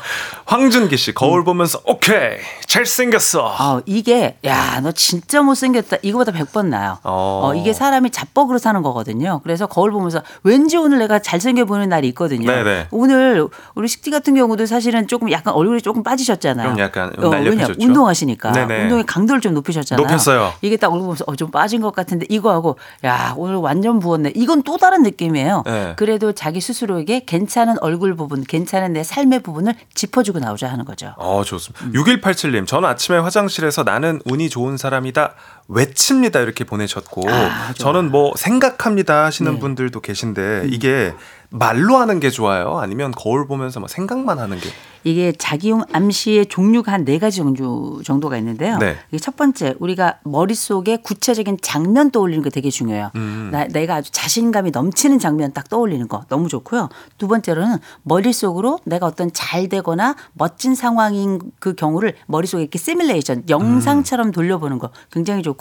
[0.46, 3.44] 황준기 씨, 거울 보면서 오케이, 잘생겼어.
[3.46, 5.98] 어, 이게 야, 너 진짜 못생겼다.
[6.02, 6.98] 이거보다 100번 나요.
[7.04, 7.42] 어.
[7.44, 9.40] 어, 이게 사람이 자뻑으로 사는 거거든요.
[9.44, 12.46] 그래서 거울 보면서 왠지 오늘 내가 잘생겨 보이는 날이 있거든요.
[12.50, 12.88] 네네.
[12.90, 16.70] 오늘 우리 식디 같은 경우도 사실은 조금 약간 얼굴이 조금 빠지셨잖아요.
[16.70, 17.74] 좀 약간 어, 왜냐 날렵해졌죠.
[17.84, 18.82] 운동하시니까 네네.
[18.84, 20.04] 운동의 강도 를 좀 높이셨잖아요.
[20.04, 20.52] 높였어요.
[20.62, 24.32] 이게 딱 얼굴 보면서 어, 좀 빠진 것 같은데 이거 하고 야 오늘 완전 부었네.
[24.34, 25.62] 이건 또 다른 느낌이에요.
[25.66, 25.94] 네.
[25.96, 31.14] 그래도 자기 스스로에게 괜찮은 얼굴 부분, 괜찮은 내 삶의 부분을 짚어주고 나오자 하는 거죠.
[31.16, 31.86] 어, 좋습니다.
[31.86, 35.34] 6187님, 저는 아침에 화장실에서 나는 운이 좋은 사람이다.
[35.68, 36.40] 외칩니다.
[36.40, 37.22] 이렇게 보내셨고.
[37.28, 37.72] 아.
[37.74, 39.58] 저는 뭐 생각합니다 하시는 네.
[39.58, 41.12] 분들도 계신데 이게
[41.50, 42.78] 말로 하는 게 좋아요?
[42.78, 44.68] 아니면 거울 보면서 뭐 생각만 하는 게?
[45.04, 48.76] 이게 자기용 암시의 종류가 한 네 가지 정도, 정도가 있는데요.
[48.78, 48.96] 네.
[49.10, 53.12] 이게 첫 번째 우리가 머릿속에 구체적인 장면 떠올리는 거 되게 중요해요.
[53.14, 53.50] 음.
[53.52, 56.88] 나, 내가 아주 자신감이 넘치는 장면 딱 떠올리는 거 너무 좋고요.
[57.18, 64.32] 두 번째로는 머릿속으로 내가 어떤 잘 되거나 멋진 상황인 그 경우를 머릿속에 이렇게 시뮬레이션 영상처럼
[64.32, 65.55] 돌려보는 거 굉장히 좋고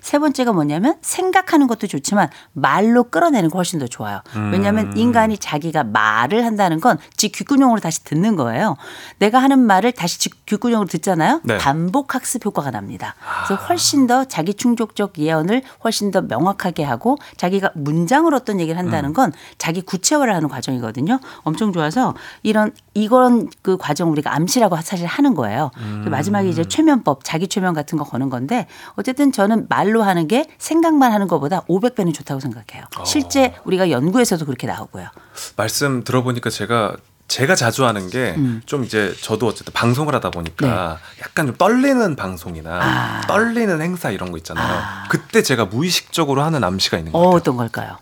[0.00, 4.20] 세 번째가 뭐냐면 생각하는 것도 좋지만 말로 끌어내는 거 훨씬 더 좋아요.
[4.36, 4.52] 음.
[4.52, 8.76] 왜냐하면 인간이 자기가 말을 한다는 건 지 귓구녕으로 다시 듣는 거예요.
[9.18, 11.40] 내가 하는 말을 다시 지 귓구녕으로 듣잖아요.
[11.44, 11.58] 네.
[11.58, 13.14] 반복 학습 효과가 납니다.
[13.46, 19.12] 그래서 훨씬 더 자기 충족적 예언을 훨씬 더 명확하게 하고 자기가 문장으로 어떤 얘기를 한다는
[19.12, 21.18] 건 자기 구체화를 하는 과정이거든요.
[21.42, 25.70] 엄청 좋아서 이런 이런 그 과정 우리가 암시라고 사실 하는 거예요.
[26.04, 30.46] 그 마지막에 이제 최면법, 자기 최면 같은 거 거는 건데 어쨌든 저는 말로 하는 게
[30.56, 32.86] 생각만 하는 것보다 500배는 좋다고 생각해요.
[33.04, 35.08] 실제 우리가 연구에서도 그렇게 나오고요.
[35.56, 36.96] 말씀 들어보니까 제가
[37.28, 38.62] 제가 자주 하는 게 음.
[38.64, 41.22] 좀 이제 저도 어쨌든 방송을 하다 보니까 네.
[41.22, 43.20] 약간 좀 떨리는 방송이나 아.
[43.26, 44.82] 떨리는 행사 이런 거 있잖아요.
[45.10, 47.28] 그때 제가 무의식적으로 하는 암시가 있는 것 어.
[47.30, 47.98] 어떤 걸까요?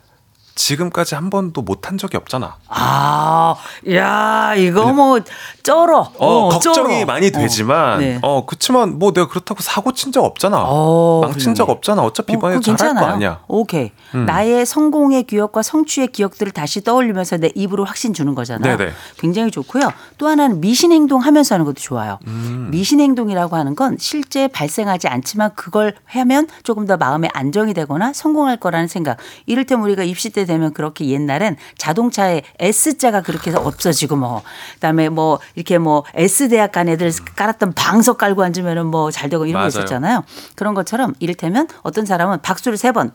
[0.55, 2.57] 지금까지 한 번도 못한 적이 없잖아.
[2.69, 3.57] 아,
[3.93, 5.19] 야, 이거 뭐
[5.63, 6.13] 쩔어.
[6.19, 7.05] 어, 걱정이 쩔어.
[7.07, 8.19] 많이 되지만 어, 네.
[8.23, 10.63] 어, 그렇지만 뭐 내가 그렇다고 사고 친 적 없잖아.
[10.69, 11.73] 어, 망친 적 훌륭해.
[11.77, 12.03] 없잖아.
[12.03, 13.05] 어차피 어, 이번에 잘할 거.
[13.05, 13.41] 아니야.
[13.49, 13.91] 오케이.
[14.15, 14.27] 음.
[14.27, 18.77] 나의 성공의 기억과 성취의 기억들을 다시 떠올리면서 내 입으로 확신 주는 거잖아요.
[18.77, 18.93] 네네.
[19.19, 19.93] 굉장히 좋고요.
[20.19, 22.21] 또 하나는 미신 행동 하면서 하는 것도 좋아요.
[22.29, 22.69] 음.
[22.71, 28.59] 미신 행동이라고 하는 건 실제 발생하지 않지만 그걸 하면 조금 더 마음의 안정이 되거나 성공할
[28.59, 29.17] 거라는 생각.
[29.47, 34.43] 이를테면 우리가 입시 때 되면 그렇게 옛날엔 자동차에 S자가 그렇게 해서 없어지고 뭐
[34.75, 39.61] 그다음에 뭐 이렇게 뭐 S대학 간 애들 깔았던 방석 깔고 앉으면은 뭐 잘 되고 이런
[39.61, 39.71] 맞아요.
[39.71, 40.25] 거 있었잖아요.
[40.57, 43.13] 그런 것처럼 이를테면 어떤 사람은 박수를 세 번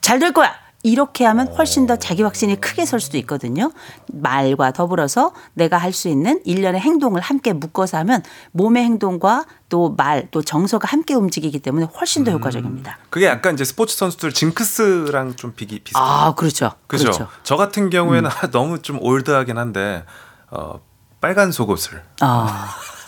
[0.00, 0.52] 잘 될 거야.
[0.82, 3.70] 이렇게 하면 훨씬 더 자기 확신이 크게 설 수도 있거든요.
[4.12, 8.22] 말과 더불어서 내가 할 수 있는 일련의 행동을 함께 묶어서 하면
[8.52, 12.24] 몸의 행동과 또 말, 또 정서가 함께 움직이기 때문에 훨씬 음.
[12.24, 12.98] 더 효과적입니다.
[13.10, 16.02] 그게 약간 이제 스포츠 선수들 징크스랑 좀 비기 비슷해요.
[16.04, 16.72] 아, 그렇죠.
[16.86, 17.04] 그죠?
[17.04, 17.28] 그렇죠.
[17.42, 20.04] 저 같은 경우에는 너무 좀 올드하긴 한데
[20.50, 20.80] 어,
[21.20, 22.74] 빨간 속옷을 아.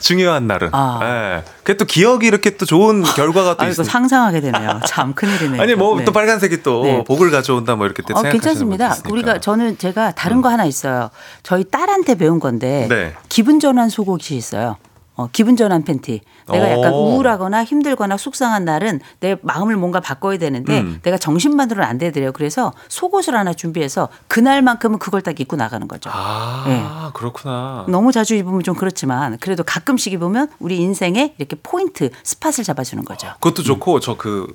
[0.00, 0.70] 중요한 날은.
[0.72, 1.00] 아.
[1.02, 1.44] 예.
[1.62, 3.90] 그게 또 기억이 이렇게 또 좋은 결과가 또 아, 있습니다.
[3.90, 4.80] 상상하게 되네요.
[4.86, 5.60] 참 큰일이네요.
[5.62, 6.04] 아니 뭐 네.
[6.04, 7.04] 또 빨간색이 또 네.
[7.04, 8.94] 복을 가져온다 뭐 이렇게 또 어, 괜찮습니다.
[8.94, 9.10] 음.
[9.10, 11.10] 우리가 저는 제가 다른 거 하나 있어요.
[11.42, 13.14] 저희 딸한테 배운 건데 네.
[13.28, 14.76] 기분 전환 속옷이 있어요.
[15.18, 16.20] 어, 기분 전환 팬티.
[16.48, 17.10] 내가 약간 오.
[17.10, 21.00] 우울하거나 힘들거나 속상한 날은 내 마음을 뭔가 바꿔야 되는데 음.
[21.02, 22.30] 내가 정신만으로는 안 되더래요.
[22.32, 26.08] 그래서 속옷을 하나 준비해서 그날만큼은 그걸 딱 입고 나가는 거죠.
[26.12, 27.10] 아 네.
[27.14, 27.84] 그렇구나.
[27.88, 33.26] 너무 자주 입으면 좀 그렇지만 그래도 가끔씩 입으면 우리 인생에 이렇게 포인트 스팟을 잡아주는 거죠.
[33.40, 34.54] 그것도 좋고 저그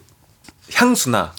[0.73, 1.33] 향수나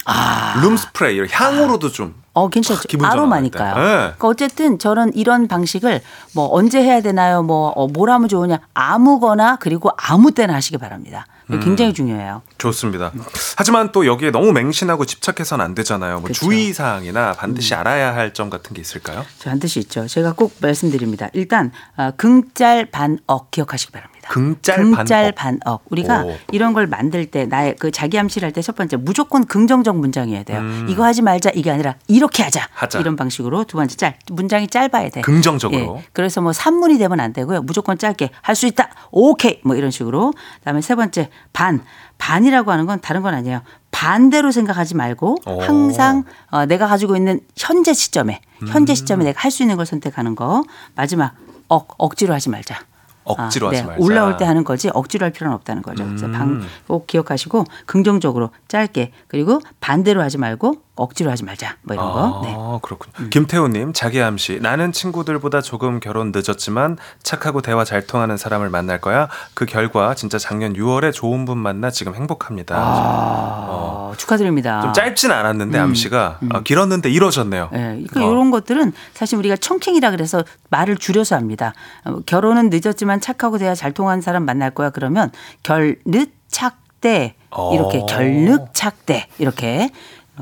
[0.61, 2.81] 룸 스프레이 향으로도 좀 어, 괜찮죠.
[2.89, 3.73] 기분 아로마니까요.
[3.75, 3.79] 때.
[3.79, 3.85] 네.
[3.85, 6.01] 그러니까 어쨌든 저는 이런 방식을
[6.33, 7.43] 뭐 언제 해야 되나요?
[7.43, 8.59] 뭐, 어, 뭘 하면 좋으냐?
[8.73, 11.25] 아무거나 그리고 아무 때나 하시기 바랍니다.
[11.47, 12.41] 이거 굉장히 중요해요.
[12.57, 13.11] 좋습니다.
[13.55, 16.19] 하지만 또 여기에 너무 맹신하고 집착해서는 안 되잖아요.
[16.19, 16.45] 뭐 그쵸.
[16.45, 19.23] 주의 사항이나 반드시 알아야 할 점 같은 게 있을까요?
[19.39, 20.05] 저 반드시 있죠.
[20.07, 21.29] 제가 꼭 말씀드립니다.
[21.33, 24.14] 일단 어, 긍짤 반억 기억하시기 바랍니다.
[24.29, 25.83] 긍짤 긍짤 반억.
[25.89, 26.35] 우리가 오.
[26.51, 30.43] 이런 걸 만들 때 나의 그 자기 암시를 할 때 첫 번째 무조건 긍정적 문장이어야
[30.43, 30.59] 돼요.
[30.59, 30.87] 음.
[30.89, 32.67] 이거 하지 말자 이게 아니라 이렇게 하자.
[32.73, 32.99] 하자.
[32.99, 35.21] 이런 방식으로 두 번째 짤 문장이 짧아야 돼.
[35.21, 35.97] 긍정적으로.
[35.99, 36.05] 예.
[36.13, 37.61] 그래서 뭐 산문이 되면 안 되고요.
[37.63, 38.89] 무조건 짧게 할 수 있다.
[39.11, 39.59] 오케이.
[39.63, 40.33] 뭐 이런 식으로.
[40.59, 41.81] 그다음에 세 번째 반.
[42.17, 43.61] 반이라고 하는 건 다른 건 아니에요.
[43.91, 45.61] 반대로 생각하지 말고 오.
[45.61, 48.95] 항상 어, 내가 가지고 있는 현재 시점에 현재 음.
[48.95, 50.63] 시점에 내가 할 수 있는 걸 선택하는 거.
[50.95, 51.33] 마지막
[51.67, 52.79] 억 억지로 하지 말자.
[53.25, 53.87] 억지로 아, 하지 네.
[53.87, 54.01] 말자.
[54.01, 54.05] 음.
[54.05, 56.05] 올라올 때 하는 거지 억지로 할 필요는 없다는 거죠.
[56.05, 61.75] 그래서 방, 꼭 기억하시고 긍정적으로 짧게 그리고 반대로 하지 말고 억지로 하지 말자.
[61.81, 62.41] 뭐 이런 거.
[62.43, 62.53] 네.
[62.57, 63.29] 아, 그렇군요.
[63.29, 64.59] 김태우님, 자기암 씨.
[64.61, 69.27] 나는 친구들보다 조금 결혼 늦었지만 착하고 대화 잘 통하는 사람을 만날 거야.
[69.53, 72.75] 그 결과 진짜 작년 6월에 좋은 분 만나 지금 행복합니다.
[72.77, 74.81] 어, 축하드립니다.
[74.81, 75.83] 좀 짧진 않았는데 음.
[75.83, 77.69] 암 씨가 어, 길었는데 이뤄졌네요.
[77.73, 78.31] 예, 그 어.
[78.31, 81.73] 이런 것들은 사실 우리가 청킹이라 그래서 말을 줄여서 합니다.
[82.05, 84.89] 어, 결혼은 늦었지만 착하고 대화 잘 통하는 사람 만날 거야.
[84.91, 85.31] 그러면
[85.63, 87.35] 결 늦 착대
[87.73, 88.05] 이렇게 어.
[88.05, 89.89] 결늦 착대 이렇게 어,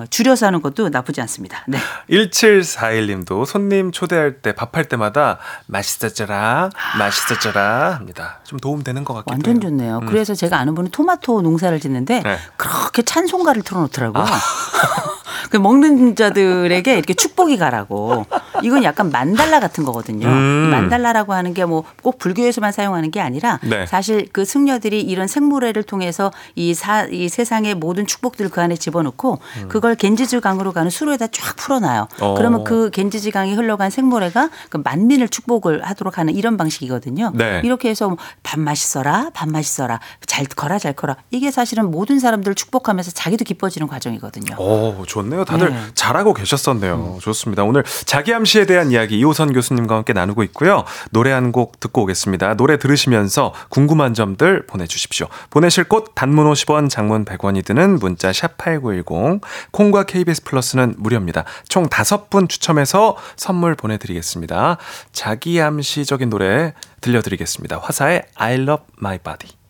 [0.09, 1.63] 줄여서 하는 것도 나쁘지 않습니다.
[1.67, 1.77] 네.
[2.09, 5.37] 1741님도 손님 초대할 때 밥할 때마다
[5.67, 8.39] 맛있었더라, 맛있었더라 합니다.
[8.43, 9.61] 좀 도움 되는 것 같기도 완전 해요.
[9.69, 9.99] 좋네요.
[10.07, 12.37] 그래서 제가 아는 분은 토마토 농사를 짓는데 네.
[12.57, 14.25] 그렇게 찬송가를 틀어놓더라고요.
[15.49, 18.25] 그 먹는 자들에게 이렇게 축복이 가라고.
[18.63, 20.27] 이건 약간 만달라 같은 거거든요.
[20.27, 20.65] 음.
[20.65, 23.85] 이 만달라라고 하는 게 뭐 꼭 불교에서만 사용하는 게 아니라 네.
[23.85, 29.39] 사실 그 승려들이 이런 생물회를 통해서 이, 사, 이 세상의 모든 축복들을 그 안에 집어넣고
[29.69, 32.07] 그걸 겐지즈 강으로 가는 수로에다 쫙 풀어놔요.
[32.11, 32.23] 음.
[32.23, 32.33] 어.
[32.35, 37.31] 그러면 그 겐지즈 강이 흘러간 생물회가 그 만민을 축복을 하도록 하는 이런 방식이거든요.
[37.35, 37.61] 네.
[37.63, 41.15] 이렇게 해서 뭐밥 맛있어라, 밥 맛있어라, 잘 커라, 잘 커라.
[41.31, 44.55] 이게 사실은 모든 사람들 축복하면서 자기도 기뻐지는 과정이거든요.
[44.57, 45.45] 오, 좋네 요.
[45.45, 45.79] 다들 네.
[45.95, 47.19] 잘하고 계셨었네요.
[47.21, 47.63] 좋습니다.
[47.63, 50.83] 오늘 자기암 씨에 대한 이야기 이호선 교수님과 함께 나누고 있고요.
[51.11, 52.55] 노래 한 곡 듣고 오겠습니다.
[52.55, 55.27] 노래 들으시면서 궁금한 점들 보내주십시오.
[55.51, 61.43] 보내실 곳 단문 50원, 장문 100원이 드는 문자 샵 #8910 콩과 KBS 플러스는 무료입니다.
[61.67, 64.77] 총 다섯 분 추첨해서 선물 보내드리겠습니다.
[65.11, 67.77] 자기암 씨적인 노래 들려드리겠습니다.
[67.79, 69.62] 화사의 I Love My Body.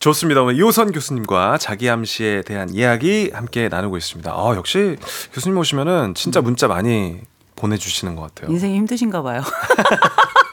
[0.00, 0.42] 좋습니다.
[0.42, 4.30] 오늘 이호선 교수님과 자기암 씨에 대한 이야기 함께 나누고 있습니다.
[4.30, 4.96] 아, 역시
[5.32, 7.20] 교수님 오시면은 진짜 문자 많이
[7.56, 8.52] 보내주시는 것 같아요.
[8.52, 9.42] 인생이 힘드신가 봐요.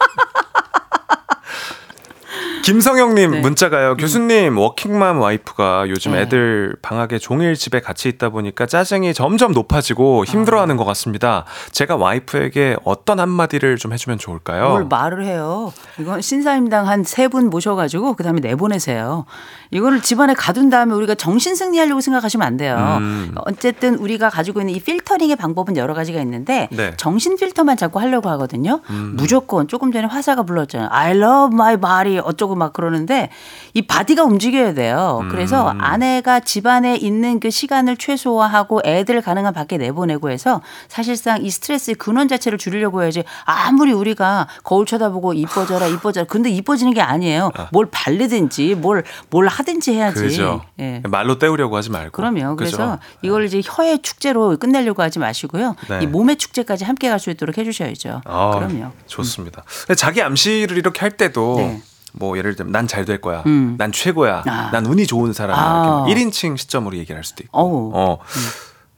[2.65, 3.39] 김성영님 네.
[3.41, 3.95] 문자가요.
[3.95, 6.21] 교수님 워킹맘 와이프가 요즘 네.
[6.21, 11.45] 애들 방학에 종일 집에 같이 있다 보니까 짜증이 점점 높아지고 힘들어하는 것 같습니다.
[11.71, 14.69] 제가 와이프에게 어떤 한마디를 좀 해주면 좋을까요?
[14.69, 15.71] 뭘 말을 해요.
[15.99, 19.25] 이건 신사임당 한 세 분 모셔가지고 그다음에 내보내세요.
[19.69, 22.97] 이거를 집안에 가둔 다음에 우리가 정신 승리하려고 생각하시면 안 돼요.
[22.99, 23.35] 음.
[23.45, 26.87] 어쨌든 우리가 가지고 있는 이 필터링의 방법은 여러 가지가 있는데 네.
[26.87, 26.93] 음.
[26.97, 28.81] 정신 필터만 자꾸 하려고 하거든요.
[28.89, 30.89] 무조건 조금 전에 화사가 불렀잖아요.
[30.91, 33.29] I love my body 어쩌고 막 그러는데
[33.73, 35.23] 이 body가 움직여야 돼요.
[35.29, 35.81] 그래서 음.
[35.81, 42.27] 아내가 집안에 있는 그 시간을 최소화하고 애들 가능한 밖에 내보내고 해서 사실상 이 스트레스의 근원
[42.27, 47.51] 자체를 줄이려고 해야지 아무리 우리가 거울 쳐다보고 이뻐져라 이뻐져라 근데 이뻐지는 게 아니에요.
[47.71, 50.21] 뭘 바르든지 뭘 뭘 하든지 해야지.
[50.21, 50.61] 그죠.
[50.79, 51.01] 예.
[51.07, 52.11] 말로 때우려고 하지 말고.
[52.11, 52.55] 그럼요.
[52.55, 52.99] 그래서 그죠?
[53.21, 55.75] 이걸 이제 혀의 축제로 끝내려고 하지 마시고요.
[55.89, 55.99] 네.
[56.03, 58.21] 이 몸의 축제까지 함께 갈 수 있도록 해주셔야죠.
[58.25, 58.91] 아, 그럼요.
[59.07, 59.63] 좋습니다.
[59.87, 61.81] 근데 자기 암시를 이렇게 할 때도 네.
[62.17, 63.43] 뭐 예를 들면 난 잘 될 거야.
[63.45, 63.75] 음.
[63.77, 64.43] 난 최고야.
[64.47, 64.69] 아.
[64.71, 65.63] 난 운이 좋은 사람이야.
[65.63, 66.05] 아.
[66.07, 67.57] 이렇게 1인칭 시점으로 얘기를 할 수도 있고.
[67.59, 67.91] 어우.
[67.93, 68.17] 어.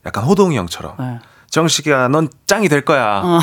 [0.05, 0.95] 약간 호동이 형처럼.
[0.99, 1.19] 네.
[1.49, 3.21] 정식이야, 넌 짱이 될 거야.
[3.23, 3.39] 어.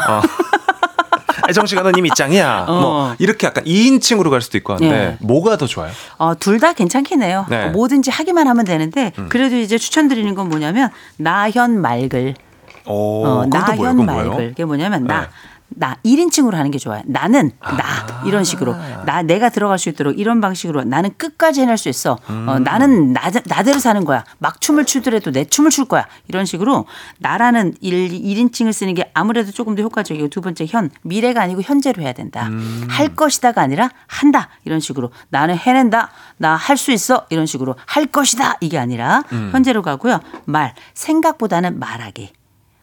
[1.43, 2.65] 아니, 정식아, 넌 이미 짱이야.
[2.69, 2.81] 어.
[2.81, 5.17] 뭐 이렇게 약간 2인칭으로 갈 수도 있고 한데 예.
[5.27, 5.91] 뭐가 더 좋아요?
[6.17, 7.45] 어, 둘 다 괜찮긴 해요.
[7.51, 7.65] 네.
[7.65, 7.69] 음.
[7.69, 12.35] 어, 뭐든지 하기만 하면 되는데 그래도 이제 추천드리는 건 뭐냐면 나현 말글.
[12.87, 13.47] 오, 어?
[13.47, 14.05] 나현?
[14.07, 14.49] 말글.
[14.51, 15.27] 그게 뭐냐면 나 네.
[15.77, 17.03] 나 1인칭으로 하는 게 좋아요.
[17.07, 18.75] 나는 나 이런 식으로
[19.07, 22.17] 나 내가 들어갈 수 있도록 이런 방식으로 나는 끝까지 해낼 수 있어.
[22.29, 24.25] 어, 나는 나, 나대로 사는 거야.
[24.39, 26.07] 막 춤을 추더라도 내 춤을 출 거야.
[26.29, 26.87] 이런 식으로
[27.19, 32.03] 나라는 1, 1인칭을 쓰는 게 아무래도 조금 더 효과적이고 두 번째 현 미래가 아니고 현재로
[32.03, 32.49] 해야 된다.
[32.89, 36.11] 할 것이다가 아니라 한다 이런 식으로 나는 해낸다.
[36.37, 40.21] 나 할 수 있어 이런 식으로 할 것이다 이게 아니라 현재로 가고요.
[40.45, 42.33] 말 생각보다는 말하기.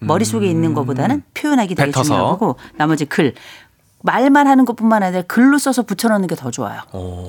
[0.01, 2.03] 머릿속에 있는 것보다는 표현하기 되게 뱉어서.
[2.13, 3.33] 중요하고 나머지 글
[4.03, 6.81] 말만 하는 것뿐만 아니라 글로 써서 붙여넣는 게 더 좋아요.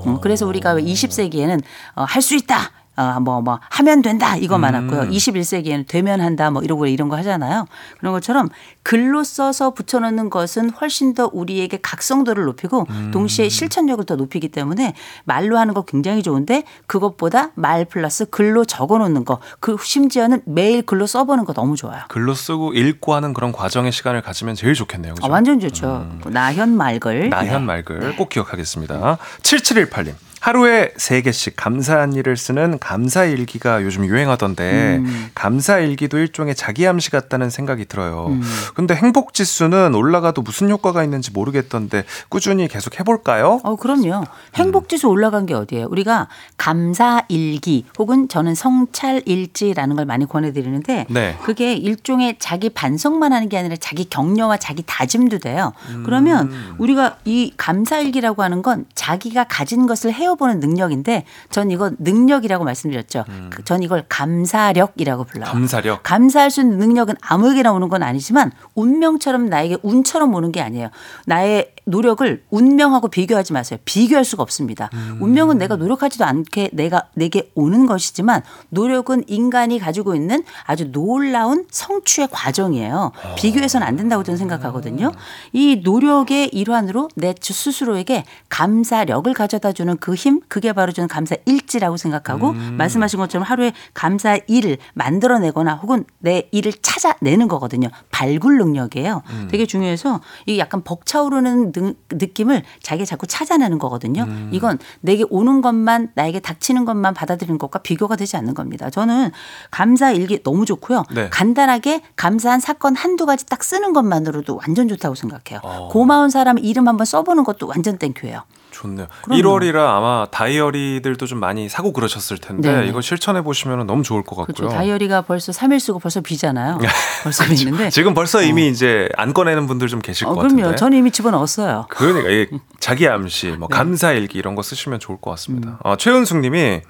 [0.06, 1.62] 음, 그래서 우리가 20세기에는
[1.96, 2.56] 어, 할수 있다.
[2.96, 4.36] 어, 뭐, 뭐, 하면 된다.
[4.36, 5.02] 이거 많았고요.
[5.10, 6.50] 21세기에는 되면 한다.
[6.50, 7.66] 뭐, 이러고 이런 거 하잖아요.
[7.98, 8.50] 그런 것처럼
[8.82, 15.58] 글로 써서 붙여넣는 것은 훨씬 더 우리에게 각성도를 높이고 동시에 실천력을 더 높이기 때문에 말로
[15.58, 19.38] 하는 거 굉장히 좋은데 그것보다 말 플러스 글로 적어 놓는 거.
[19.60, 22.02] 그 심지어는 매일 글로 써보는 거 너무 좋아요.
[22.08, 25.14] 글로 쓰고 읽고 하는 그런 과정의 시간을 가지면 제일 좋겠네요.
[25.14, 25.26] 그죠?
[25.26, 26.06] 아, 완전 좋죠.
[26.26, 27.30] 나현 말글.
[27.30, 29.18] 나현 말글 꼭 기억하겠습니다.
[29.42, 30.14] 7718님.
[30.42, 35.00] 하루에 세개씩 감사한 일을 쓰는 감사일기가 요즘 유행하던데
[35.36, 38.36] 감사일기도 일종의 자기암시 같다는 생각이 들어요.
[38.74, 43.60] 근데 행복 지수는 올라가도 무슨 효과가 있는지 모르겠던데 꾸준히 계속 해볼까요?
[43.62, 44.24] 어, 그럼요.
[44.56, 45.86] 행복지수 올라간 게 어디예요?
[45.88, 46.26] 우리가
[46.56, 51.38] 감사일기 혹은 저는 성찰일지라는 걸 많이 권해드리는데 네.
[51.44, 55.72] 그게 일종의 자기 반성만 하는 게 아니라 자기 격려와 자기 다짐도 돼요.
[56.04, 62.64] 그러면 우리가 이 감사일기라고 하는 건 자기가 가진 것을 헤어 보는 능력인데 전 이거 능력이라고
[62.64, 63.24] 말씀드렸죠.
[63.50, 65.50] 그전 이걸 감사력이라고 불러요.
[65.50, 66.02] 감사력.
[66.02, 70.90] 감사할 수 있는 능력은 아무에게나 오는 건 아니지만 운명처럼 나에게 운처럼 오는 게 아니에요.
[71.26, 73.78] 나의 노력을 운명하고 비교하지 마세요.
[73.84, 74.90] 비교할 수가 없습니다.
[75.20, 82.28] 운명은 내가 노력하지도 않게 내가 내게 오는 것이지만 노력은 인간이 가지고 있는 아주 놀라운 성취의
[82.30, 83.12] 과정이에요.
[83.36, 85.12] 비교해서는 안 된다고 저는 생각하거든요.
[85.52, 91.96] 이 노력의 일환으로 내 스스로에게 감사력을 가져다 주는 그 힘, 그게 바로 저는 감사 일지라고
[91.96, 97.88] 생각하고 말씀하신 것처럼 하루에 감사 일을 만들어내거나 혹은 내 일을 찾아내는 거거든요.
[98.10, 99.22] 발굴 능력이에요.
[99.50, 104.26] 되게 중요해서 이 약간 벅차오르는 느, 느낌을 자기가 자꾸 찾아내는 거거든요.
[104.50, 108.90] 이건 내게 오는 것만 나에게 닥치는 것만 받아들이는 것과 비교가 되지 않는 겁니다.
[108.90, 109.30] 저는
[109.70, 111.04] 감사 일기 너무 좋고요.
[111.14, 111.28] 네.
[111.30, 115.60] 간단하게 감사한 사건 한두 가지 딱 쓰는 것만으로도 완전 좋다고 생각해요.
[115.62, 115.88] 어.
[115.90, 118.42] 고마운 사람 이름 한번 써보는 것도 완전 땡큐예요.
[118.72, 119.06] 좋네요.
[119.22, 119.40] 그럼요.
[119.40, 122.88] 1월이라 아마 다이어리들도 좀 많이 사고 그러셨을 텐데 네네.
[122.88, 124.54] 이거 실천해 보시면 너무 좋을 것 같고요.
[124.54, 124.74] 그렇죠.
[124.74, 126.78] 다이어리가 벌써 3일 쓰고 벌써 비잖아요.
[127.22, 127.90] 벌써 비는데.
[127.90, 130.62] 지금 벌써 이미 이제 안 꺼내는 분들 좀 계실 어, 것 같은데.
[130.62, 130.76] 그럼요.
[130.76, 131.86] 저는 이미 집어넣었어요.
[131.88, 132.46] 그러니까 이
[132.80, 133.56] 자기 암시, 네.
[133.56, 135.78] 뭐 감사 일기 이런 거 쓰시면 좋을 것 같습니다.
[135.84, 136.80] 어, 최은숙님이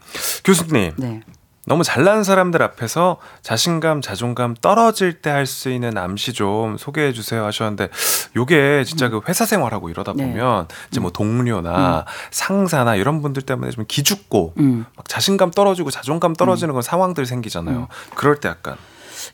[0.44, 1.20] 교수님 네.
[1.64, 7.44] 너무 잘난 사람들 앞에서 자신감, 자존감 떨어질 때 할 수 있는 암시 좀 소개해 주세요
[7.44, 7.88] 하셨는데
[8.36, 10.16] 요게 진짜 그 회사 생활하고 이러다 음.
[10.16, 10.26] 네.
[10.26, 14.84] 보면 이제 뭐 동료나 상사나 이런 분들 때문에 좀 기죽고 음.
[14.96, 17.88] 막 자신감 떨어지고 자존감 떨어지는 그런 상황들 생기잖아요.
[18.14, 18.76] 그럴 때 약간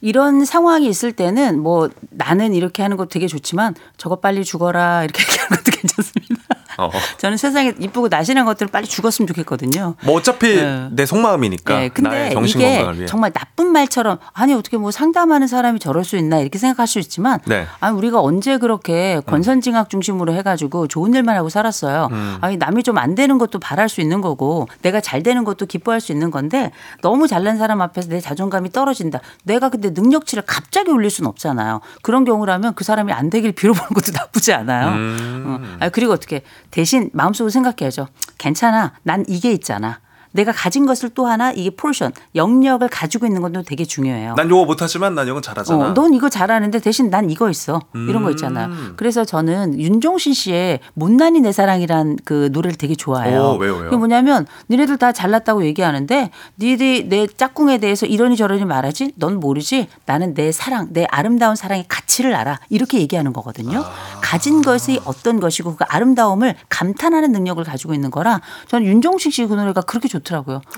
[0.02, 5.22] 이런 상황이 있을 때는 뭐 나는 이렇게 하는 것도 되게 좋지만 저거 빨리 죽어라 이렇게
[5.24, 6.44] 얘기하는 것도 괜찮습니다.
[6.78, 6.90] 어.
[7.18, 9.94] 저는 세상에 이쁘고 날씬한 것들을 빨리 죽었으면 좋겠거든요.
[10.04, 10.88] 뭐 어차피 네.
[10.92, 13.06] 내 속마음이니까 네, 근데 이게.
[13.06, 17.40] 정말 나쁜 말처럼 아니 어떻게 뭐 상담하는 사람이 저럴 수 있나 이렇게 생각할 수 있지만
[17.46, 17.66] 네.
[17.80, 22.08] 아니 우리가 언제 그렇게 권선징악 중심으로 해가지고 좋은 일만 하고 살았어요.
[22.12, 22.38] 음.
[22.40, 26.00] 아니 남이 좀 안 되는 것도 바랄 수 있는 거고 내가 잘 되는 것도 기뻐할
[26.00, 29.20] 수 있는 건데 너무 잘난 사람 앞에서 내 자존감이 떨어진다.
[29.44, 31.80] 내가 근데 능력치를 갑자기 올릴 수는 없잖아요.
[32.02, 34.88] 그런 경우라면 그 사람이 안 되길 빌어보는 것도 나쁘지 않아요.
[34.94, 35.44] 음.
[35.46, 35.76] 어.
[35.80, 38.08] 아, 그리고 어떻게 대신 마음속으로 생각해야죠.
[38.38, 38.94] 괜찮아.
[39.02, 40.00] 난 이게 있잖아.
[40.32, 44.34] 내가 가진 것을 또 하나 이게 포션 영역을 가지고 있는 것도 되게 중요해요.
[44.36, 45.88] 난 요거 못하지만 난 이건 잘하잖아.
[45.90, 47.80] 어, 넌 이거 잘하는데 대신 난 이거 있어.
[47.94, 48.66] 이런 거 있잖아요.
[48.68, 48.92] 음.
[48.96, 53.40] 그래서 저는 윤종신 씨의 못난이 내 사랑이란 그 노래를 되게 좋아해요.
[53.40, 53.84] 오, 왜요, 왜요?
[53.84, 56.30] 그게 뭐냐면 니네들 다 잘났다고 얘기하는데
[56.60, 59.12] 니들이 내 짝꿍에 대해서 이러니 저러니 말하지?
[59.16, 59.88] 넌 모르지?
[60.06, 62.60] 나는 내 사랑, 내 아름다운 사랑의 가치를 알아.
[62.68, 63.80] 이렇게 얘기하는 거거든요.
[63.80, 64.20] 아.
[64.22, 69.54] 가진 것이 어떤 것이고 그 아름다움을 감탄하는 능력을 가지고 있는 거라 저는 윤종신 씨 그
[69.54, 70.27] 노래가 그렇게 좋더라고요.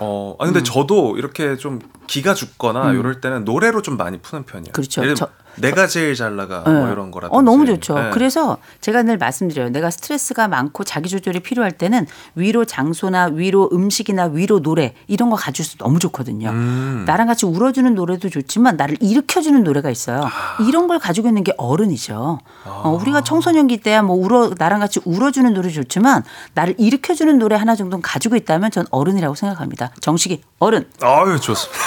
[0.00, 0.52] 어, 아 음.
[0.52, 4.72] 근데 저도 이렇게 좀 기가 죽거나 이럴 때는 노래로 좀 많이 푸는 편이에요.
[4.72, 5.02] 그렇죠.
[5.02, 6.72] 예를 저- 내가 제일 잘 나가 네.
[6.72, 7.36] 뭐 이런 거라든지.
[7.36, 7.94] 어, 너무 좋죠.
[7.98, 8.10] 네.
[8.10, 9.70] 그래서 제가 늘 말씀드려요.
[9.70, 15.36] 내가 스트레스가 많고 자기 조절이 필요할 때는 위로 장소나 위로 음식이나 위로 노래 이런 거
[15.36, 16.50] 가질 수 너무 좋거든요.
[16.50, 17.04] 음.
[17.06, 20.22] 나랑 같이 울어주는 노래도 좋지만 나를 일으켜주는 노래가 있어요.
[20.24, 20.62] 아.
[20.62, 22.38] 이런 걸 가지고 있는 게 어른이죠.
[22.64, 26.22] 어, 우리가 청소년기 때야 뭐 울어 나랑 같이 울어주는 노래 좋지만
[26.54, 29.90] 나를 일으켜주는 노래 하나 정도는 가지고 있다면 전 어른이라고 생각합니다.
[30.00, 30.86] 정식이 어른.
[31.02, 31.78] 아유 좋습니다.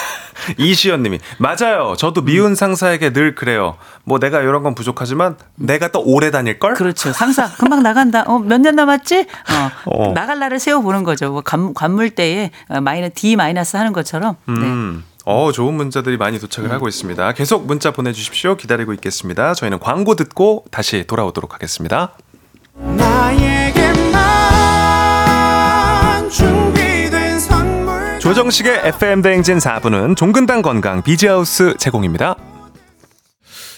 [0.57, 1.95] 이시연님이 맞아요.
[1.97, 3.75] 저도 미운 상사에게 늘 그래요.
[4.03, 6.73] 뭐 내가 이런 건 부족하지만 내가 또 오래 다닐 걸.
[6.73, 7.11] 그렇죠.
[7.13, 8.23] 상사 금방 나간다.
[8.27, 9.25] 어, 몇 년 남았지?
[9.49, 10.13] 어, 어.
[10.13, 11.31] 나갈 날을 세워 보는 거죠.
[11.31, 14.35] 뭐 관, 관물대에 어, 마이너 D 마이너스 하는 것처럼.
[14.47, 14.53] 네.
[14.53, 15.03] 음.
[15.25, 17.31] 어, 좋은 문자들이 많이 도착을 하고 있습니다.
[17.33, 18.57] 계속 문자 보내주십시오.
[18.57, 19.53] 기다리고 있겠습니다.
[19.53, 22.11] 저희는 광고 듣고 다시 돌아오도록 하겠습니다.
[28.33, 32.35] 조정식의 FM 대행진 4부는 종근당 건강 비지하우스 제공입니다.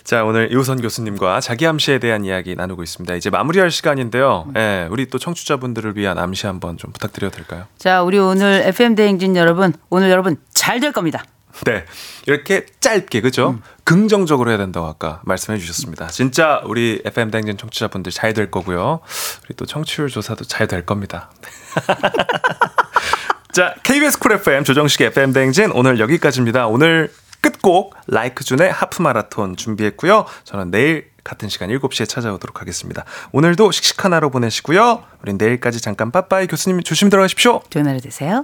[0.06, 3.16] 자, 오늘 이호선 교수님과 자기 암시에 대한 이야기 나누고 있습니다.
[3.16, 4.48] 이제 마무리할 시간인데요.
[4.56, 7.66] 예, 우리 또 청취자분들을 위한 암시 한번 좀 부탁드려도 될까요?
[7.78, 11.26] 자, 우리 오늘 FM 대행진 여러분, 오늘 여러분 잘 될 겁니다.
[11.66, 11.84] 네.
[12.26, 13.60] 이렇게 짧게, 그죠?
[13.84, 16.08] 긍정적으로 해야 된다고 아까 말씀해 주셨습니다.
[16.08, 19.02] 진짜 우리 FM 대행진 청취자분들 잘 될 거고요.
[19.46, 21.30] 우리 또 청취율 조사도 잘 될 겁니다.
[23.56, 26.68] 자, KBS 쿨 FM 조정식 FM 대행진 오늘 여기까지입니다.
[26.68, 27.10] 오늘
[27.40, 30.26] 끝곡 라이크준의 하프 마라톤 준비했고요.
[30.44, 33.06] 저는 내일 같은 시간 7시에 찾아오도록 하겠습니다.
[33.32, 35.06] 오늘도 씩씩한 하루 보내시고요.
[35.22, 37.62] 우린 내일까지 잠깐 빠빠이 교수님 조심 들어가십시오.
[37.70, 38.44] 좋은 하루 되세요.